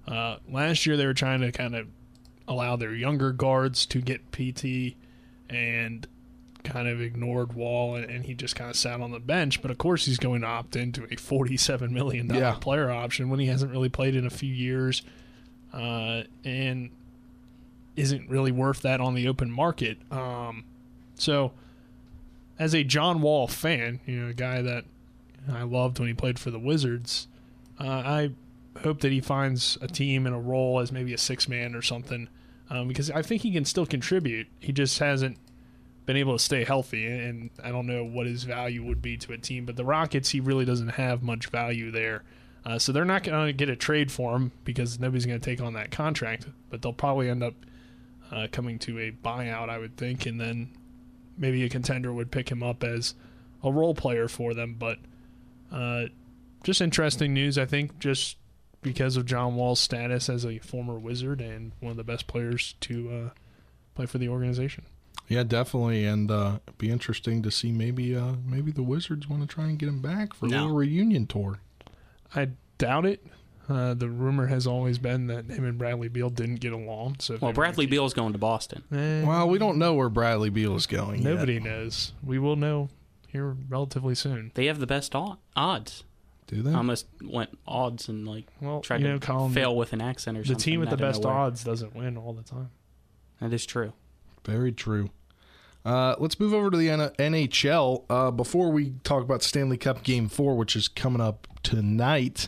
[0.08, 1.88] uh, last year they were trying to kind of
[2.47, 4.95] allow their younger guards to get PT
[5.50, 6.08] and
[6.63, 9.62] kind of ignored Wall, and, and he just kind of sat on the bench.
[9.62, 12.54] But of course, he's going to opt into a $47 million Yeah.
[12.60, 15.02] player option when he hasn't really played in a few years
[15.73, 16.89] uh, and
[17.95, 19.97] isn't really worth that on the open market.
[20.12, 20.65] Um,
[21.15, 21.52] so,
[22.60, 24.86] as a John Wall fan, you know, a guy that
[25.52, 27.28] I loved when he played for the Wizards,
[27.80, 28.32] uh, I
[28.82, 31.82] hope that he finds a team and a role as maybe a six man or
[31.82, 32.30] something,
[32.70, 34.48] um, because I think he can still contribute.
[34.60, 35.38] He just hasn't
[36.06, 39.34] been able to stay healthy, and I don't know what his value would be to
[39.34, 39.66] a team.
[39.66, 42.24] But the Rockets, he really doesn't have much value there.
[42.66, 45.46] Uh, so they're not going to get a trade for him because nobody's going to
[45.46, 46.48] take on that contract.
[46.70, 47.54] But they'll probably end up
[48.32, 50.70] uh, coming to a buyout, I would think, and then
[51.38, 53.13] maybe a contender would pick him up as
[53.63, 54.76] a role player for them.
[54.78, 55.00] But
[55.72, 56.06] uh,
[56.67, 58.36] just interesting news, I think, just
[58.82, 62.75] because of John Wall's status as a former Wizard and one of the best players
[62.82, 63.30] to uh,
[63.95, 64.84] play for the organization.
[65.30, 69.47] Yeah, definitely, and uh, be interesting to see maybe uh, maybe the Wizards want to
[69.47, 71.60] try and get him back for a little reunion tour.
[72.36, 73.25] I doubt it.
[73.69, 77.17] Uh, the rumor has always been that him and Bradley Beal didn't get along.
[77.19, 78.84] So Well, Bradley Bradley Beal's going to Boston.
[78.91, 81.21] Eh, Well, we don't know where Bradley Beal is going.
[81.21, 81.34] yet.
[81.34, 82.12] nobody knows.
[82.21, 82.89] We will know
[83.27, 84.51] here relatively soon.
[84.56, 86.03] They have the best odds.
[86.48, 86.72] Do they?
[86.72, 90.38] I almost went odds and like Well, tried you to Colin, fail with an accent
[90.38, 90.58] or The something.
[90.60, 92.70] The team with the best odds doesn't win all the time.
[93.42, 93.94] That is true.
[94.46, 95.10] Very true.
[95.86, 98.04] Uh, let's move over to the N- NHL.
[98.10, 102.48] Uh, before we talk about Stanley Cup Game 4, which is coming up tonight,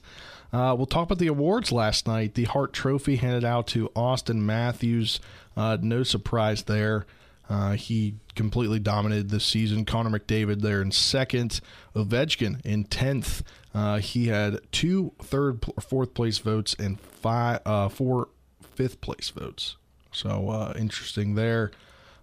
[0.52, 2.34] uh, we'll talk about the awards last night.
[2.34, 5.20] The Hart Trophy handed out to Auston Matthews.
[5.56, 7.06] Uh, no surprise there.
[7.50, 9.84] Uh, he completely dominated this season.
[9.86, 11.62] Connor McDavid there in second.
[11.96, 13.42] Ovechkin in 10th.
[13.74, 18.30] Uh, he had two third, pl- fourth place votes and five, uh, four
[18.62, 19.76] fifth place votes.
[20.12, 21.72] So uh, interesting there.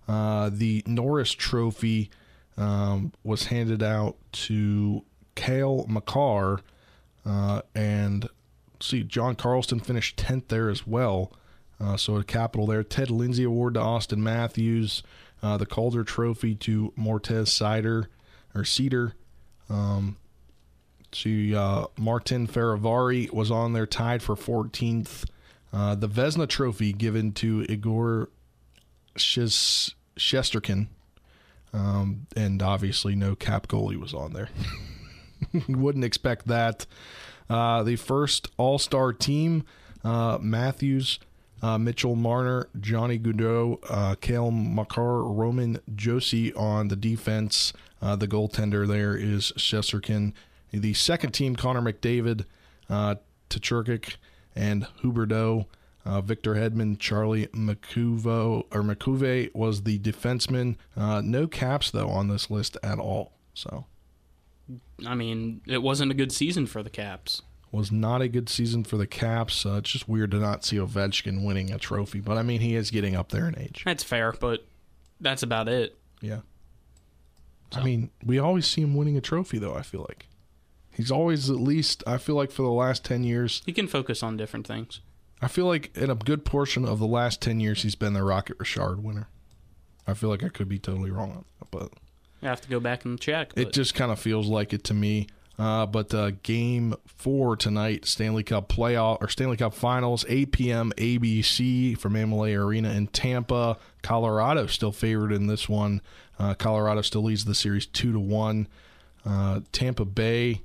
[0.09, 2.11] Uh, the Norris Trophy
[2.57, 5.05] um, was handed out to
[5.35, 6.61] Cale Makar,
[7.25, 8.29] uh, and
[8.81, 11.33] see, John Carlson finished tenth there as well.
[11.79, 12.83] Uh, so a capital there.
[12.83, 15.03] Ted Lindsay Award to Auston Matthews.
[15.43, 18.07] The Calder Trophy to Moritz Seider
[18.53, 19.13] or Cedar.
[19.71, 20.17] Um,
[21.13, 25.25] to uh, Martin Fehervary was on there, tied for 14th.
[25.73, 28.29] Uh, the Vezina Trophy given to Igor
[29.17, 30.89] Shes- Shesterkin.
[31.73, 34.49] Um, and obviously, no cap goalie was on there.
[35.69, 36.87] Wouldn't expect that.
[37.49, 39.65] Uh, the first All Star team
[40.07, 41.19] uh, Matthews,
[41.63, 47.73] uh, Mitchell Marner, Johnny Gaudreau, uh, Cale Makar, Roman Josi on the defense.
[48.01, 50.33] Uh, the goaltender there is Shesterkin.
[50.73, 52.45] The second team, Connor McDavid,
[52.89, 53.17] uh,
[54.55, 55.67] and Huberdeau.
[56.05, 60.77] Uh, Victor Hedman, Charlie McCuvo or McCuve was the defenseman.
[60.97, 63.33] Uh, no caps though on this list at all.
[63.55, 63.87] So
[65.05, 67.43] I mean, it wasn't a good season for the Caps.
[67.73, 69.67] was not a good season for the Caps.
[69.67, 72.77] Uh, it's just weird to not see Ovechkin winning a trophy, but I mean he
[72.77, 73.83] is getting up there in age.
[73.85, 74.65] That's fair, but
[75.21, 75.97] that's about it.
[76.21, 76.41] Yeah.
[77.73, 79.75] I mean, we always see him winning a trophy though.
[79.75, 80.29] I feel like
[80.97, 82.03] he's always at least.
[82.07, 85.01] I feel like for the last ten years, He can focus on different things.
[85.41, 88.23] I feel like in a good portion of the last ten years, he's been the
[88.23, 89.29] Rocket Richard winner.
[90.07, 91.93] I feel like I could be totally wrong on that, but
[92.43, 93.55] I have to go back and check.
[93.55, 95.27] But it just kind of feels like it to me.
[95.59, 100.93] Uh, but uh, game four tonight, Stanley Cup playoff or Stanley Cup Finals, 8 p.m.
[100.99, 103.79] ABC from Amalie Arena in Tampa.
[104.03, 106.03] Colorado still favored in this one.
[106.39, 108.69] Uh, Colorado still leads the series two to one.
[109.25, 110.61] Uh, Tampa Bay.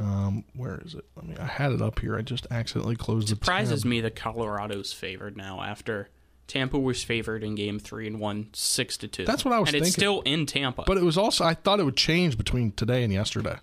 [0.00, 1.04] Um, where is it?
[1.20, 2.16] I mean, I had it up here.
[2.16, 3.36] I just accidentally closed the.
[3.36, 6.08] Surprises me that Colorado's favored now after
[6.46, 9.26] Tampa was favored in Game Three and won six to two.
[9.26, 9.88] That's what I was and thinking.
[9.88, 10.84] it's still in Tampa.
[10.86, 13.58] But it was also I thought it would change between today and yesterday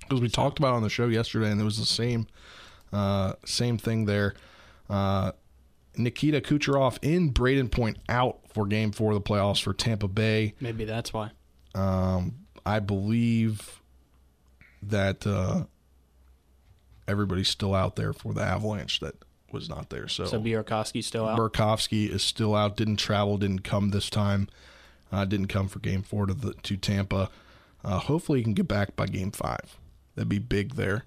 [0.00, 2.26] because we talked about it on the show yesterday, and it was the same
[2.92, 4.34] uh, same thing there.
[4.90, 5.32] Uh,
[5.96, 10.54] Nikita Kucherov in Brayden Point out for Game Four of the playoffs for Tampa Bay.
[10.60, 11.30] Maybe that's why.
[11.76, 12.34] Um,
[12.66, 13.80] I believe
[14.90, 15.64] that uh,
[17.06, 19.14] everybody's still out there for the Avalanche that
[19.52, 20.08] was not there.
[20.08, 21.38] So, So Burakovsky's still out.
[21.38, 22.76] Burkowski is still out.
[22.76, 23.38] Didn't travel.
[23.38, 24.48] Didn't come this time.
[25.12, 27.30] Uh, didn't come for Game Four to the to Tampa.
[27.84, 29.78] Uh, hopefully, he can get back by Game Five.
[30.16, 31.04] That'd be big there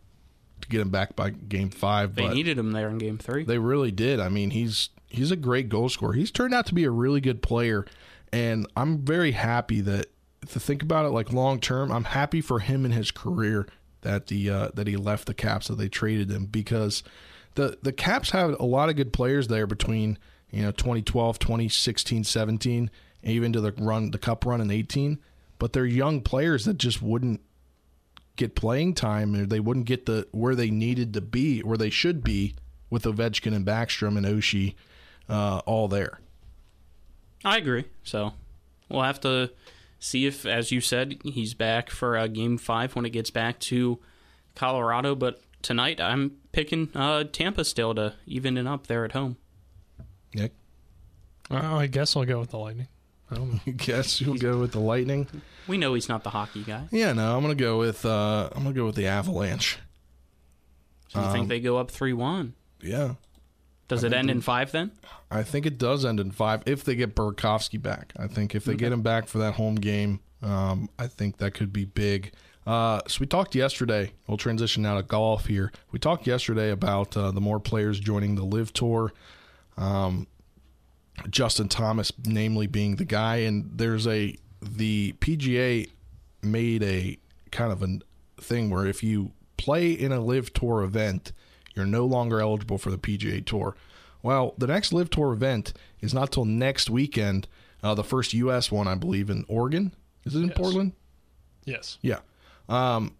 [0.61, 2.15] to get him back by Game Five.
[2.15, 3.43] They needed him there in Game Three.
[3.43, 4.19] they really did.
[4.19, 6.13] I mean, he's he's a great goal scorer.
[6.13, 7.85] He's turned out to be a really good player,
[8.31, 10.05] and I'm very happy that
[10.47, 11.91] to think about it like long term.
[11.91, 13.67] I'm happy for him in his career
[14.01, 17.03] that the uh, that he left the Caps that they traded him because
[17.55, 20.17] the the Caps have a lot of good players there between
[20.51, 22.91] you know 2012, 2016, 17,
[23.23, 25.19] and even to the run the Cup run in 18.
[25.59, 27.41] But they're young players that just wouldn't
[28.35, 31.89] get playing time or they wouldn't get the where they needed to be where they
[31.89, 32.53] should be
[32.89, 34.75] with Ovechkin and Backstrom and Oshie
[35.27, 36.19] uh, all there.
[37.43, 37.85] I agree.
[38.03, 38.33] So
[38.89, 39.51] we'll have to
[40.07, 43.59] see if, as you said, he's back for uh, Game Five when it gets back
[43.61, 43.99] to
[44.55, 45.15] Colorado.
[45.15, 49.37] But tonight, I'm picking uh, Tampa still to even it up there at home.
[50.33, 50.53] Nick,
[51.51, 52.87] Oh, I guess I'll go with the Lightning.
[53.31, 53.73] I don't know.
[53.77, 55.27] guess you'll go with the Lightning?
[55.67, 56.87] We know he's not the hockey guy.
[56.91, 59.77] Yeah, no, I'm gonna go with uh, I'm gonna go with the Avalanche.
[61.09, 62.53] So you Um, think they go up three one?
[62.81, 63.15] Yeah,
[63.87, 64.91] Does I it end in five then?
[65.31, 68.13] I think it does end in five if they get Burakovsky back.
[68.17, 71.53] I think if they get him back for that home game, um, I think that
[71.53, 72.33] could be big.
[72.65, 74.11] Uh, so we talked yesterday.
[74.27, 75.71] We'll transition now to golf here.
[75.91, 79.13] We talked yesterday about uh, the more players joining the LIV Tour.
[79.77, 80.27] Um,
[81.29, 85.89] Justin Thomas, namely, being the guy, and there's a the PGA
[86.41, 87.17] made a
[87.51, 87.99] kind of a
[88.41, 91.31] thing where if you play in a LIV Tour event,
[91.77, 93.75] you're no longer eligible for the PGA Tour.
[94.21, 97.47] Well, the next LIV Tour event is not till next weekend.
[97.81, 98.71] Uh, the first U.S.
[98.71, 99.93] one, I believe, in Oregon.
[100.25, 100.93] Is it in Portland?
[101.63, 101.99] Yes.
[102.01, 102.19] Yeah.
[102.67, 103.13] Um,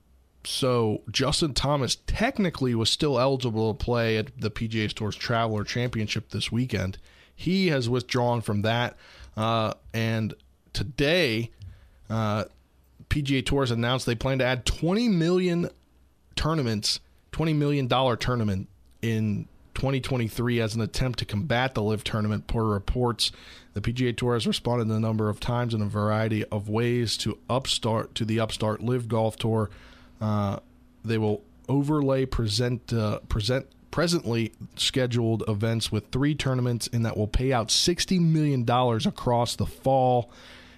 [0.44, 6.30] so Justin Thomas technically was still eligible to play at the PGA Tour's Traveler Championship
[6.30, 6.98] this weekend.
[7.36, 8.98] He has withdrawn from that,
[9.36, 10.34] uh, and
[10.74, 11.52] today,
[12.10, 12.46] uh,
[13.10, 15.70] PGA Tour has announced they plan to add 20 million
[16.36, 17.00] tournaments,
[17.38, 18.68] 20 million dollar tournament
[19.04, 22.48] in 2023 as an attempt to combat the LIV tournament.
[22.48, 23.32] Per reports,
[23.76, 27.38] the PGA Tour has responded a number of times in a variety of ways to
[27.48, 29.70] upstart to the upstart LIV Golf Tour.
[30.20, 30.58] Uh,
[31.06, 37.28] they will overlay present uh, present presently scheduled events with three tournaments, and that will
[37.28, 40.32] pay out 60 million dollars across the fall.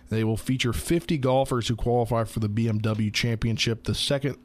[0.10, 4.36] They will feature 50 golfers who qualify for the BMW Championship, the second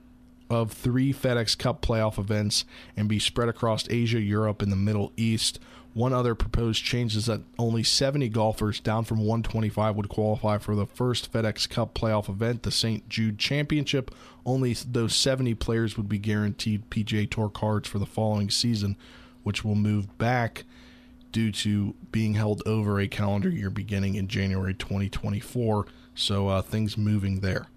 [0.50, 2.64] of three FedEx Cup playoff events,
[2.96, 5.58] and be spread across Asia, Europe, and the Middle East.
[5.94, 10.74] One other proposed change is that only 70 golfers, down from 125, would qualify for
[10.74, 13.08] the first FedEx Cup playoff event, the St.
[13.08, 14.12] Jude Championship.
[14.44, 18.96] Only those 70 players would be guaranteed PGA Tour cards for the following season,
[19.44, 20.64] which will move back
[21.30, 25.86] due to being held over a calendar year beginning in January 2024.
[26.16, 27.68] So uh, things moving there.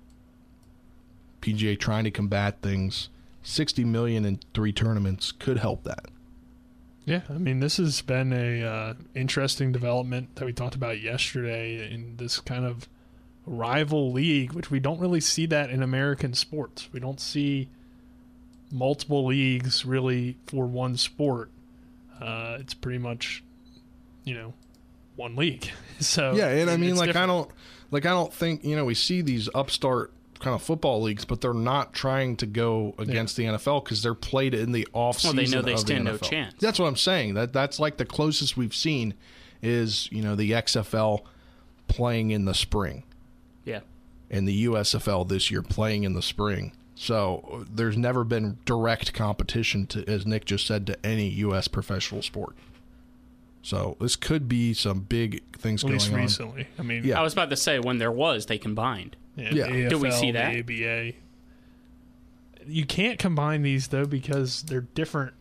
[1.48, 3.10] PGA trying to combat things.
[3.44, 6.06] 60 million in three tournaments could help that.
[7.06, 11.90] Yeah, I mean, this has been a uh, interesting development that we talked about yesterday
[11.90, 12.90] in this kind of
[13.46, 16.90] rival league, which we don't really see that in American sports.
[16.92, 17.70] We don't see
[18.70, 21.50] multiple leagues really for one sport.
[22.20, 23.42] Uh, it's pretty much,
[24.26, 24.54] you know,
[25.16, 25.72] one league.
[26.02, 27.50] so yeah, and I mean, like I don't,
[27.90, 31.42] like I don't think you know we see these upstart kind of football leagues, but
[31.42, 35.34] they're not trying to go against the NFL because they're played in the off Well,
[35.34, 35.38] season.
[35.38, 36.54] they know they of stand the no chance.
[36.60, 37.34] That's what I'm saying.
[37.36, 39.14] That that's like the closest we've seen
[39.62, 41.22] is you know the XFL
[41.88, 43.04] playing in the spring.
[43.66, 43.80] Yeah.
[44.30, 46.72] and the USFL this year playing in the spring.
[46.96, 51.68] So there's never been direct competition to, as Nick just said, to any U.S.
[51.68, 52.56] professional sport.
[53.62, 56.18] So this could be some big things At going least on.
[56.20, 56.68] recently.
[56.80, 57.20] I mean, Yeah.
[57.20, 59.16] I was about to say when there was, they combined.
[59.38, 59.68] Yeah, Yeah.
[59.84, 60.52] the Do we see that?
[60.66, 61.14] The ABA.
[62.68, 65.34] you can't combine these though because they're different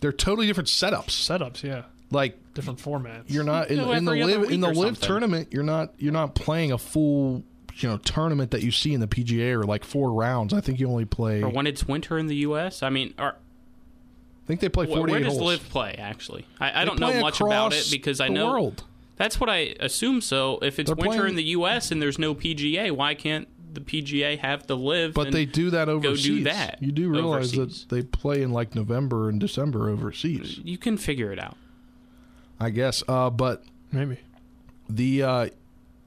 [0.00, 1.08] They're totally different setups.
[1.10, 1.62] setups.
[1.62, 3.24] Yeah, Like different formats.
[3.28, 5.06] you're not in, No, in the every other live in the or live something.
[5.06, 5.48] tournament.
[5.52, 7.44] You're not you're not playing a full
[7.76, 10.52] you know tournament that you see in the PGA or like four rounds.
[10.52, 11.42] I think you only play.
[11.42, 12.82] Or I when it's winter in the U.S.
[12.82, 13.36] I mean, are,
[14.46, 15.42] think they play wh- 48 where does holes.
[15.50, 15.94] LIV play?
[15.94, 18.84] Actually, I, I don't know play much about across it because I the know world.
[19.20, 20.22] That's what I assume.
[20.22, 21.90] So if it's They're winter playing- in the U.S.
[21.90, 25.12] and there's no PGA, why can't the PGA have the LIV?
[25.12, 26.02] But and they do that overseas.
[26.02, 26.36] Go overseas.
[26.38, 26.78] do that.
[26.82, 27.84] You do realize overseas.
[27.84, 30.58] that they play in like November and December overseas.
[30.64, 31.58] You can figure it out.
[32.58, 33.02] I guess.
[33.06, 33.62] Uh, but
[33.92, 34.16] maybe
[34.88, 35.48] the uh,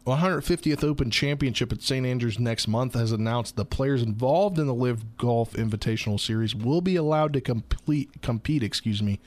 [0.08, 4.74] 150th Open Championship at St Andrews next month has announced the players involved in the
[4.74, 8.64] LIV Golf Invitational Series will be allowed to complete compete.
[8.64, 9.20] Excuse me,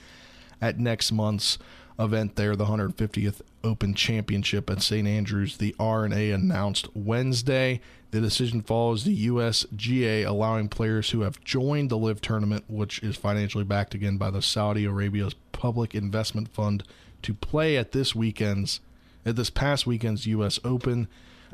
[0.60, 1.56] at next month's
[1.98, 5.56] event there, the 150th Open Championship at St Andrews.
[5.56, 7.80] The R&A announced Wednesday.
[8.10, 13.16] The decision follows the USGA allowing players who have joined the LIV tournament, which is
[13.16, 16.84] financially backed again by the Saudi Arabia's Public Investment Fund,
[17.22, 18.80] to play at this weekend's
[19.24, 20.60] at this past weekend's U.S.
[20.64, 21.08] Open.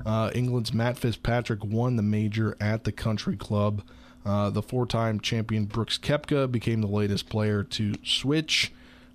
[0.05, 3.83] Uh, England's Matt Fitzpatrick won the major at the Country Club.
[4.25, 8.73] Uh, the four-time champion Brooks Koepka became the latest player to switch.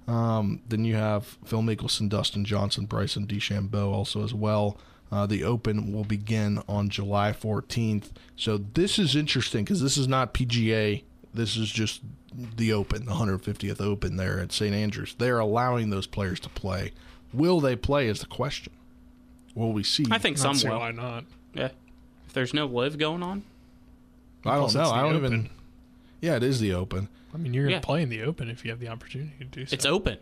[0.08, 4.78] Um, then you have Phil Mickelson, Dustin Johnson, Bryson DeChambeau also as well.
[5.12, 8.12] Uh, the Open will begin on July 14th.
[8.36, 11.04] So this is interesting because this is not PGA.
[11.34, 12.02] This is just
[12.56, 14.74] the Open, the 150th Open there at St.
[14.76, 15.16] Andrews.
[15.18, 16.92] They're allowing those players to play.
[17.34, 18.74] Will they play is the question.
[19.56, 20.06] Will we see?
[20.12, 20.80] I think Not some will.
[20.80, 21.26] why not.
[21.54, 21.70] Yeah.
[22.28, 23.44] If there's no LIV going on,
[24.46, 24.90] I don't know.
[24.90, 25.26] I don't Open.
[25.34, 25.50] even.
[26.22, 27.10] Yeah, it is the Open.
[27.38, 27.82] I mean, you're gonna Yeah.
[27.82, 29.74] play in the Open if you have the opportunity to do so.
[29.74, 30.18] it's open.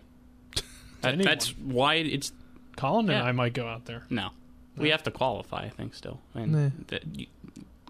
[1.01, 2.31] That, that's why it's
[2.77, 4.03] Colin and I might go out there.
[4.09, 4.31] no.
[4.75, 6.19] We have to qualify, I think, still.
[6.33, 6.69] And Nah.
[6.87, 7.27] that you,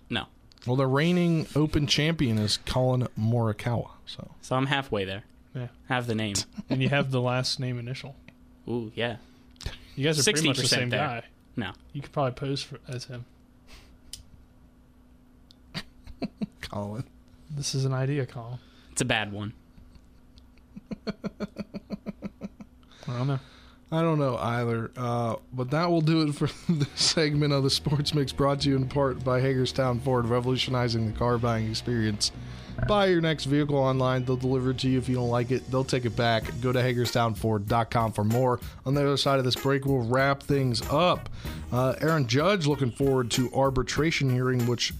[0.10, 0.26] no.
[0.68, 3.90] Well, the reigning Open champion is Collin Morikawa.
[4.06, 5.24] So So I'm halfway there.
[5.56, 6.36] Yeah, Have the name.
[6.70, 8.16] and you have the last name initial.
[8.68, 9.18] Ooh, yeah.
[9.96, 11.00] You guys are pretty much the same there.
[11.00, 11.24] guy.
[11.56, 11.72] No.
[11.94, 13.26] You could probably pose for, as him.
[16.62, 17.06] Colin.
[17.50, 18.60] This is an idea, Colin.
[18.96, 19.52] It's a bad one.
[21.06, 21.12] I
[23.18, 23.40] don't know.
[23.92, 24.90] I don't know either.
[24.96, 28.70] Uh, but that will do it for this segment of the Sports Mix brought to
[28.70, 32.32] you in part by Hagerstown Ford, revolutionizing the car buying experience.
[32.88, 34.24] Buy your next vehicle online.
[34.24, 34.98] They'll deliver it to you.
[34.98, 36.46] If you don't like it, they'll take it back.
[36.62, 38.62] Go to HagerstownFord.com for more.
[38.86, 41.28] On the other side of this break, we'll wrap things up.
[41.70, 44.94] Uh, Aaron Judge looking forward to arbitration hearing, which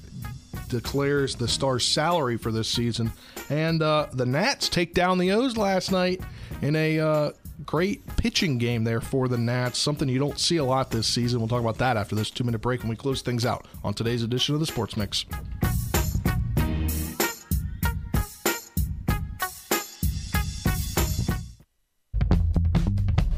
[0.70, 3.12] declares the star's salary for this season.
[3.50, 6.22] And uh, the Nats take down the O's last night
[6.62, 7.32] in a uh,
[7.66, 9.80] great pitching game there for the Nats.
[9.80, 11.40] Something you don't see a lot this season.
[11.40, 13.94] We'll talk about that after this two minute break when we close things out on
[13.94, 15.26] today's edition of the Sports Mix.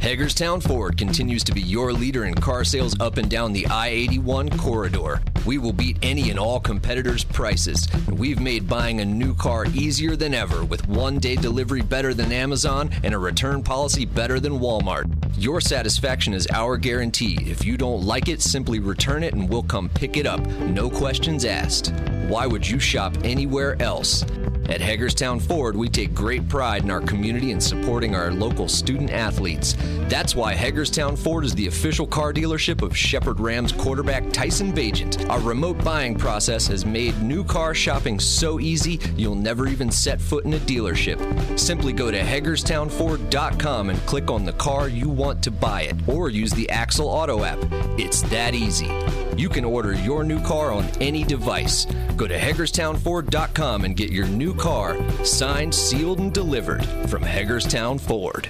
[0.08, 3.89] Hagerstown Ford continues to be your leader in car sales up and down the I
[3.89, 5.22] 81 corridor.
[5.45, 7.89] We will beat any and all competitors' prices.
[8.08, 12.14] And we've made buying a new car easier than ever with one day delivery better
[12.14, 15.14] than Amazon and a return policy better than Walmart.
[15.38, 17.38] Your satisfaction is our guarantee.
[17.41, 20.39] If you don't like it, simply return it and we'll come pick it up.
[20.70, 21.91] No questions asked.
[22.30, 24.24] Why would you shop anywhere else?
[24.68, 29.11] At Hagerstown Ford, we take great pride in our community and supporting our local student
[29.11, 29.78] athletes.
[30.09, 35.30] That's why Hagerstown Ford is the official car dealership of Shepherd Rams quarterback Tyson Bagent.
[35.30, 40.20] Our remote buying process has made new car shopping so easy you'll never even set
[40.20, 41.18] foot in a dealership.
[41.57, 46.30] Simply go to HagerstownFord.com and click on the car you want to buy it, or
[46.30, 47.59] use the Axle Auto app.
[47.97, 48.91] It's that easy.
[49.38, 51.86] You can order your new car on any device.
[52.15, 58.49] Go to HagerstownFord.com and get your new car signed, sealed, and delivered from Hagerstown Ford.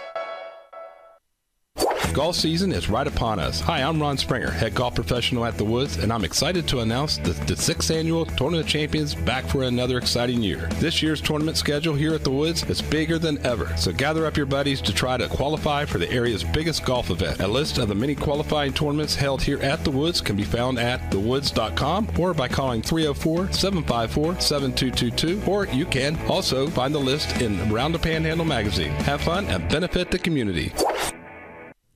[2.13, 3.61] Golf season is right upon us.
[3.61, 7.17] Hi, I'm Ron Springer, head golf professional at The Woods, and I'm excited to announce
[7.17, 10.67] the, the sixth annual Tournament of Champions back for another exciting year.
[10.79, 14.35] This year's tournament schedule here at The Woods is bigger than ever, so gather up
[14.35, 17.39] your buddies to try to qualify for the area's biggest golf event.
[17.39, 20.79] A list of the many qualifying tournaments held here at The Woods can be found
[20.79, 27.41] at thewoods.com or by calling 304 754 7222, or you can also find the list
[27.41, 28.91] in Round the Panhandle magazine.
[29.03, 30.73] Have fun and benefit the community.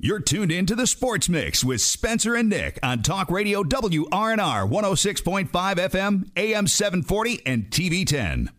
[0.05, 4.69] You're tuned in to the Sports Mix with Spencer and Nick on Talk Radio WRNR
[4.69, 8.51] 106.5 FM, AM 740, and TV 10.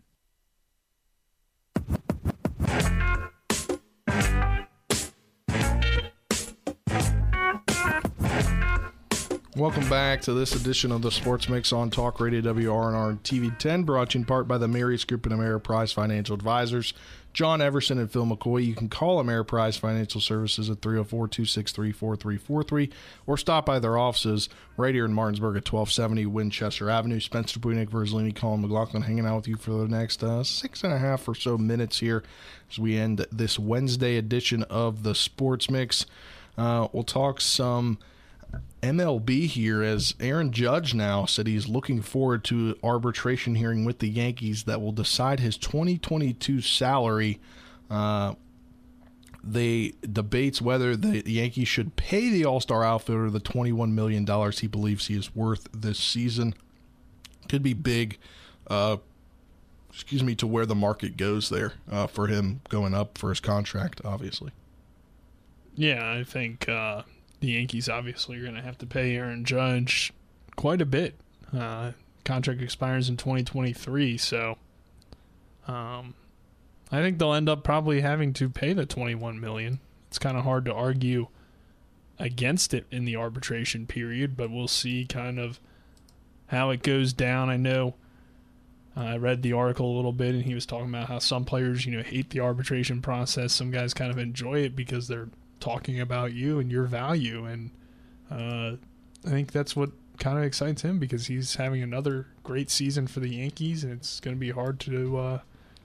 [9.55, 13.57] Welcome back to this edition of the Sports Mix on Talk Radio WRNR and TV
[13.57, 16.93] 10, brought to you in part by the Marius Group and Ameriprise Financial Advisors.
[17.37, 18.65] John Everson and Phil McCoy.
[18.65, 22.89] You can call Ameriprise Financial Services at 304 263 4343
[23.27, 27.19] or stop by their offices right here in Martinsburg at 1270 Winchester Avenue.
[27.19, 30.91] Spencer Buinick, Verzolini, Colin McLaughlin hanging out with you for the next uh, six and
[30.91, 32.23] a half or so minutes here
[32.71, 36.07] as we end this Wednesday edition of the Sports Mix.
[36.57, 37.99] Uh, we'll talk some.
[38.81, 44.07] MLB here as Aaron Judge now said he's looking forward to arbitration hearing with the
[44.07, 47.39] Yankees that will decide his 2022 salary.
[47.89, 48.35] Uh,
[49.43, 54.67] they debates whether the Yankees should pay the All-Star outfielder the 21 million dollars he
[54.67, 56.53] believes he is worth this season.
[57.47, 58.17] Could be big.
[58.67, 58.97] Uh,
[59.89, 63.39] excuse me to where the market goes there uh, for him going up for his
[63.39, 64.51] contract, obviously.
[65.75, 67.03] Yeah, I think uh,
[67.39, 70.13] the Yankees obviously are going to have to pay Aaron Judge
[70.55, 71.15] quite a bit.
[71.55, 71.91] Uh,
[72.25, 74.57] contract expires in 2023, so
[75.67, 76.13] um,
[76.91, 79.79] I think they'll end up probably having to pay the 21 million.
[80.07, 81.27] It's kind of hard to argue
[82.19, 85.59] against it in the arbitration period, but we'll see kind of
[86.47, 87.49] how it goes down.
[87.49, 87.95] I know
[88.95, 91.45] uh, I read the article a little bit, and he was talking about how some
[91.45, 93.53] players, you know, hate the arbitration process.
[93.53, 95.29] Some guys kind of enjoy it because they're
[95.59, 97.45] talking about you and your value.
[97.45, 97.71] And
[98.31, 98.77] uh,
[99.25, 103.19] I think that's what kind of excites him because he's having another great season for
[103.19, 105.39] the Yankees, and it's going to be hard to uh,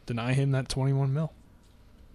[0.07, 1.33] deny him that 21 mil.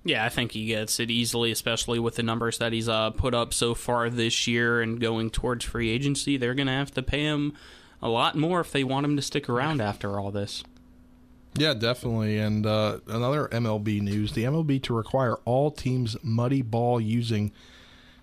[0.04, 3.34] Yeah, I think he gets it easily, especially with the numbers that he's uh, put
[3.34, 6.38] up so far this year and going towards free agency.
[6.38, 7.54] They're going to have to pay him
[8.02, 10.64] a lot more if they want him to stick around after all this.
[11.58, 12.38] Yeah, definitely.
[12.38, 17.52] And uh, another MLB news: the MLB to require all teams muddy ball using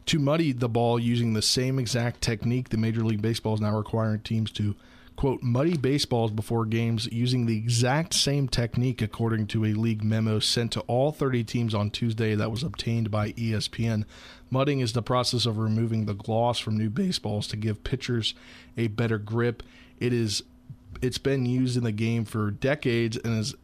[0.07, 2.69] to muddy the ball using the same exact technique.
[2.69, 4.77] The Major League Baseball is now requiring teams to
[5.17, 10.39] quote muddy baseballs before games using the exact same technique, according to a league memo
[10.39, 14.05] sent to all 30 teams on Tuesday that was obtained by ESPN.
[14.51, 18.35] Mudding is the process of removing the gloss from new baseballs to give pitchers
[18.77, 19.63] a better grip.
[19.99, 20.43] It is
[21.03, 23.55] it's been used in the game for decades and is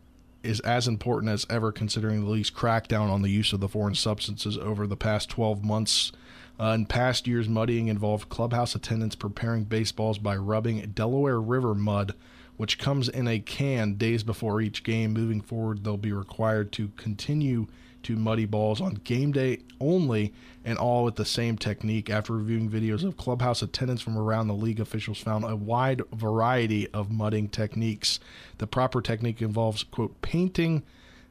[0.42, 3.94] is as important as ever considering the league's crackdown on the use of the foreign
[3.94, 6.12] substances over the past 12 months.
[6.58, 12.14] Uh, in past years, muddying involved clubhouse attendants preparing baseballs by rubbing Delaware River mud,
[12.56, 15.12] which comes in a can days before each game.
[15.12, 17.66] Moving forward, they'll be required to continue
[18.02, 20.32] to muddy balls on game day only
[20.64, 22.10] and all with the same technique.
[22.10, 26.88] After reviewing videos of clubhouse attendants from around the league, officials found a wide variety
[26.88, 28.20] of mudding techniques.
[28.58, 30.82] The proper technique involves, quote, painting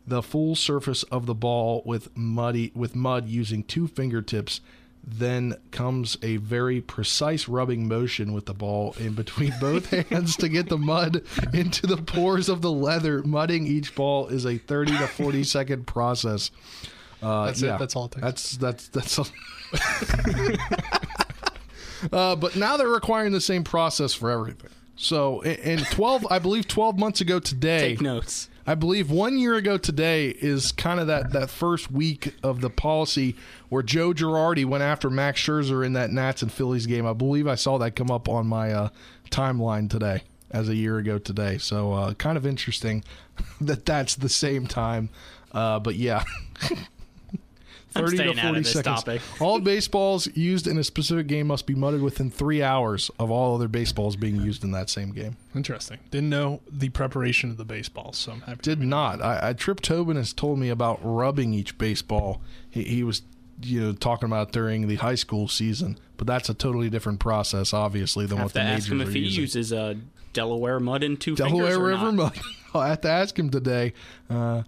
[0.07, 4.61] the full surface of the ball with muddy with mud using two fingertips
[5.03, 10.49] then comes a very precise rubbing motion with the ball in between both hands to
[10.49, 11.23] get the mud
[11.53, 13.23] into the pores of the leather.
[13.23, 16.51] Mudding each ball is a 30 to 40 second process.
[17.21, 17.79] Uh, That's yeah, it.
[17.79, 18.57] That's all it takes.
[18.57, 19.19] That's that's that's.
[22.13, 24.69] uh, but now they're requiring the same process for everything.
[24.95, 27.89] So in 12, I believe 12 months ago today.
[27.89, 28.49] Take notes.
[28.69, 32.69] I believe one year ago today is kind of that, that first week of the
[32.69, 33.35] policy
[33.69, 37.03] where Joe Girardi went after Max Scherzer in that Nats and Phillies game.
[37.03, 38.89] I believe I saw that come up on my uh,
[39.31, 41.57] timeline today as a year ago today.
[41.57, 43.03] So uh, kind of interesting
[43.59, 45.09] that that's the same time.
[45.51, 46.23] Uh, but yeah.
[47.95, 49.03] I'm 30 to staying out 40 of this seconds.
[49.03, 49.21] topic.
[49.41, 53.55] All baseballs used in a specific game must be mudded within three hours of all
[53.55, 55.37] other baseballs being used in that same game.
[55.55, 55.97] Interesting.
[56.11, 58.59] Didn't know the preparation of the baseballs, so I'm happy.
[58.61, 59.21] Did not.
[59.21, 62.41] I, I Trip Tobin has told me about rubbing each baseball.
[62.69, 63.23] He, he was,
[63.63, 67.73] you know, talking about during the high school season, but that's a totally different process,
[67.73, 69.41] obviously, than have what to the ask him if he using.
[69.41, 69.95] uses uh,
[70.33, 72.13] Delaware mud in two Delaware River not.
[72.13, 72.39] mud.
[72.75, 73.93] I'll have to ask him today.
[74.29, 74.61] Uh,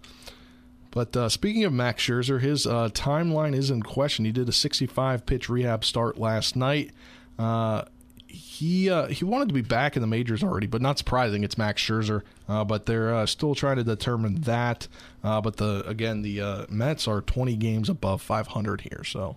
[0.92, 4.24] But uh, speaking of Max Scherzer, his uh, timeline is in question.
[4.24, 6.92] He did a 65 pitch rehab start last night.
[7.38, 7.84] Uh,
[8.28, 11.44] he uh, he wanted to be back in the majors already, but not surprising.
[11.44, 14.86] It's Max Scherzer, uh, but they're uh, still trying to determine that.
[15.24, 19.36] Uh, but the again, the uh, Mets are 20 games above 500 here, so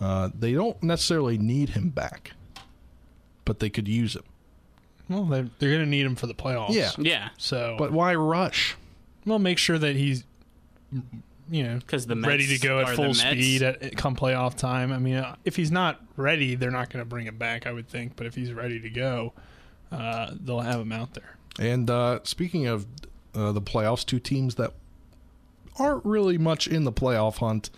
[0.00, 2.32] uh, they don't necessarily need him back,
[3.44, 4.24] but they could use him.
[5.08, 6.72] Well, they're, they're going to need him for the playoffs.
[6.74, 6.90] Yeah.
[6.98, 7.28] Yeah.
[7.36, 8.76] So, But why rush?
[9.26, 10.24] well, make sure that he's,
[11.50, 14.92] you know, because the ready to go at full speed at, at come playoff time.
[14.92, 17.66] I mean, uh, if he's not ready, they're not going to bring him back.
[17.66, 18.16] I would think.
[18.16, 19.32] But if he's ready to go,
[19.92, 21.36] uh, they'll have him out there.
[21.58, 22.86] And uh, speaking of
[23.34, 24.72] uh, the playoffs, two teams that
[25.78, 27.70] aren't really much in the playoff hunt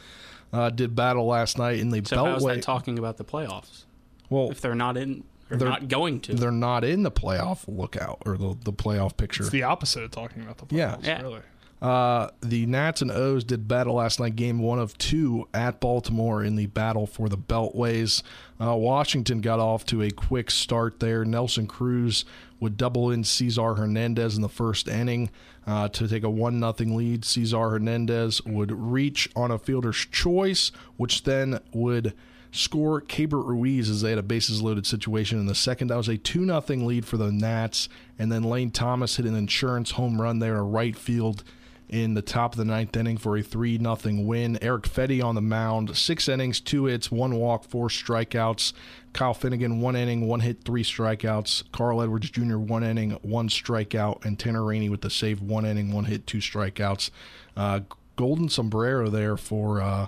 [0.53, 2.55] uh, did battle last night in the So how's Beltway.
[2.57, 3.85] that talking about the playoffs?
[4.31, 6.35] well, If they're not in, or They're- not going to.
[6.35, 9.43] they're not in the playoff lookout or the, the playoff picture.
[9.45, 10.97] It's the opposite of talking about the Yeah.
[10.97, 11.05] playoffs.
[11.07, 11.23] Yeah.
[11.23, 11.41] Really.
[11.81, 16.43] Uh, the Nats and O's did battle last night, game one of two at Baltimore
[16.43, 18.23] in the battle for the Beltways.
[18.61, 21.25] Uh, Washington got off to a quick start there.
[21.25, 22.25] Nelson Cruz
[22.61, 25.31] would double in Cesar Hernandez in the first inning
[25.67, 27.25] uh, to take a 1 0 lead.
[27.27, 32.15] Cesar Hernandez would reach on a fielder's choice, which then would
[32.53, 35.89] score Keibert Ruiz as they had a bases loaded situation in the second.
[35.89, 37.91] That was a 2 0 lead for the Nats.
[38.19, 41.45] And then Lane Thomas hit an insurance home run there to right field
[41.89, 44.59] in the top of the ninth inning for a 3 0 win.
[44.63, 48.73] Erick Fedde on the mound, six innings, two hits, one walk, four strikeouts.
[49.13, 51.71] Kyle Finnegan, one inning, one hit, three strikeouts.
[51.73, 54.25] Carl Edwards Jr., one inning, one strikeout.
[54.25, 57.11] And Tanner Rainey with the save, one inning, one hit, two strikeouts.
[57.57, 57.81] Uh,
[58.17, 59.81] golden sombrero there for.
[59.81, 60.07] Uh,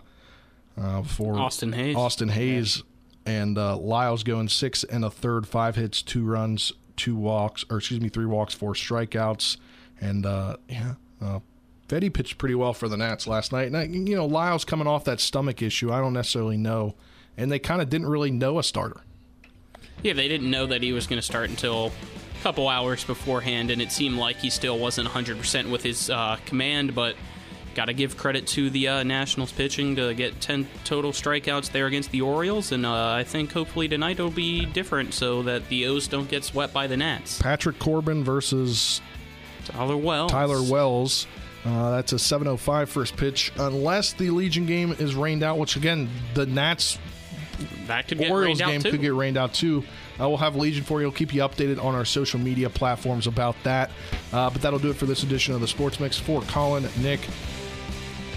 [0.76, 1.96] uh, for Austin Hays.
[1.96, 2.84] Austin Hays
[3.26, 7.78] and uh, Lyles going six and a third, five hits, two runs, two walks, or
[7.78, 9.58] excuse me, three walks, four strikeouts,
[10.00, 11.40] and uh, yeah, uh,
[11.88, 13.66] Fedde pitched pretty well for the Nats last night.
[13.66, 16.94] And I, you know, Lyles coming off that stomach issue, I don't necessarily know,
[17.36, 19.00] and they kind of didn't really know a starter.
[20.02, 21.86] Yeah, they didn't know that he was going to start until
[22.38, 26.36] a couple hours beforehand, and it seemed like he still wasn't 100% with his uh,
[26.44, 27.16] command, but
[27.74, 31.86] got to give credit to the uh, Nationals pitching to get 10 total strikeouts there
[31.86, 35.86] against the Orioles, and uh, I think hopefully tonight it'll be different so that the
[35.86, 37.40] O's don't get swept by the Nats.
[37.40, 39.00] Patrick Corbin versus
[39.64, 40.30] Tyler Wells.
[40.30, 41.26] Tyler Wells.
[41.68, 45.58] Uh, that's a 7:05 first pitch, unless the Legion game is rained out.
[45.58, 46.98] Which again, the Nats
[47.86, 49.84] That could get Orioles game could get rained out too.
[50.18, 51.06] Uh, we'll have Legion for you.
[51.06, 53.90] We'll keep you updated on our social media platforms about that.
[54.32, 56.18] Uh, but that'll do it for this edition of the Sports Mix.
[56.18, 57.20] For Colin, Nick,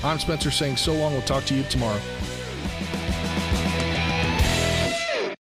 [0.03, 1.13] I'm Spencer saying so long.
[1.13, 1.99] We'll talk to you tomorrow.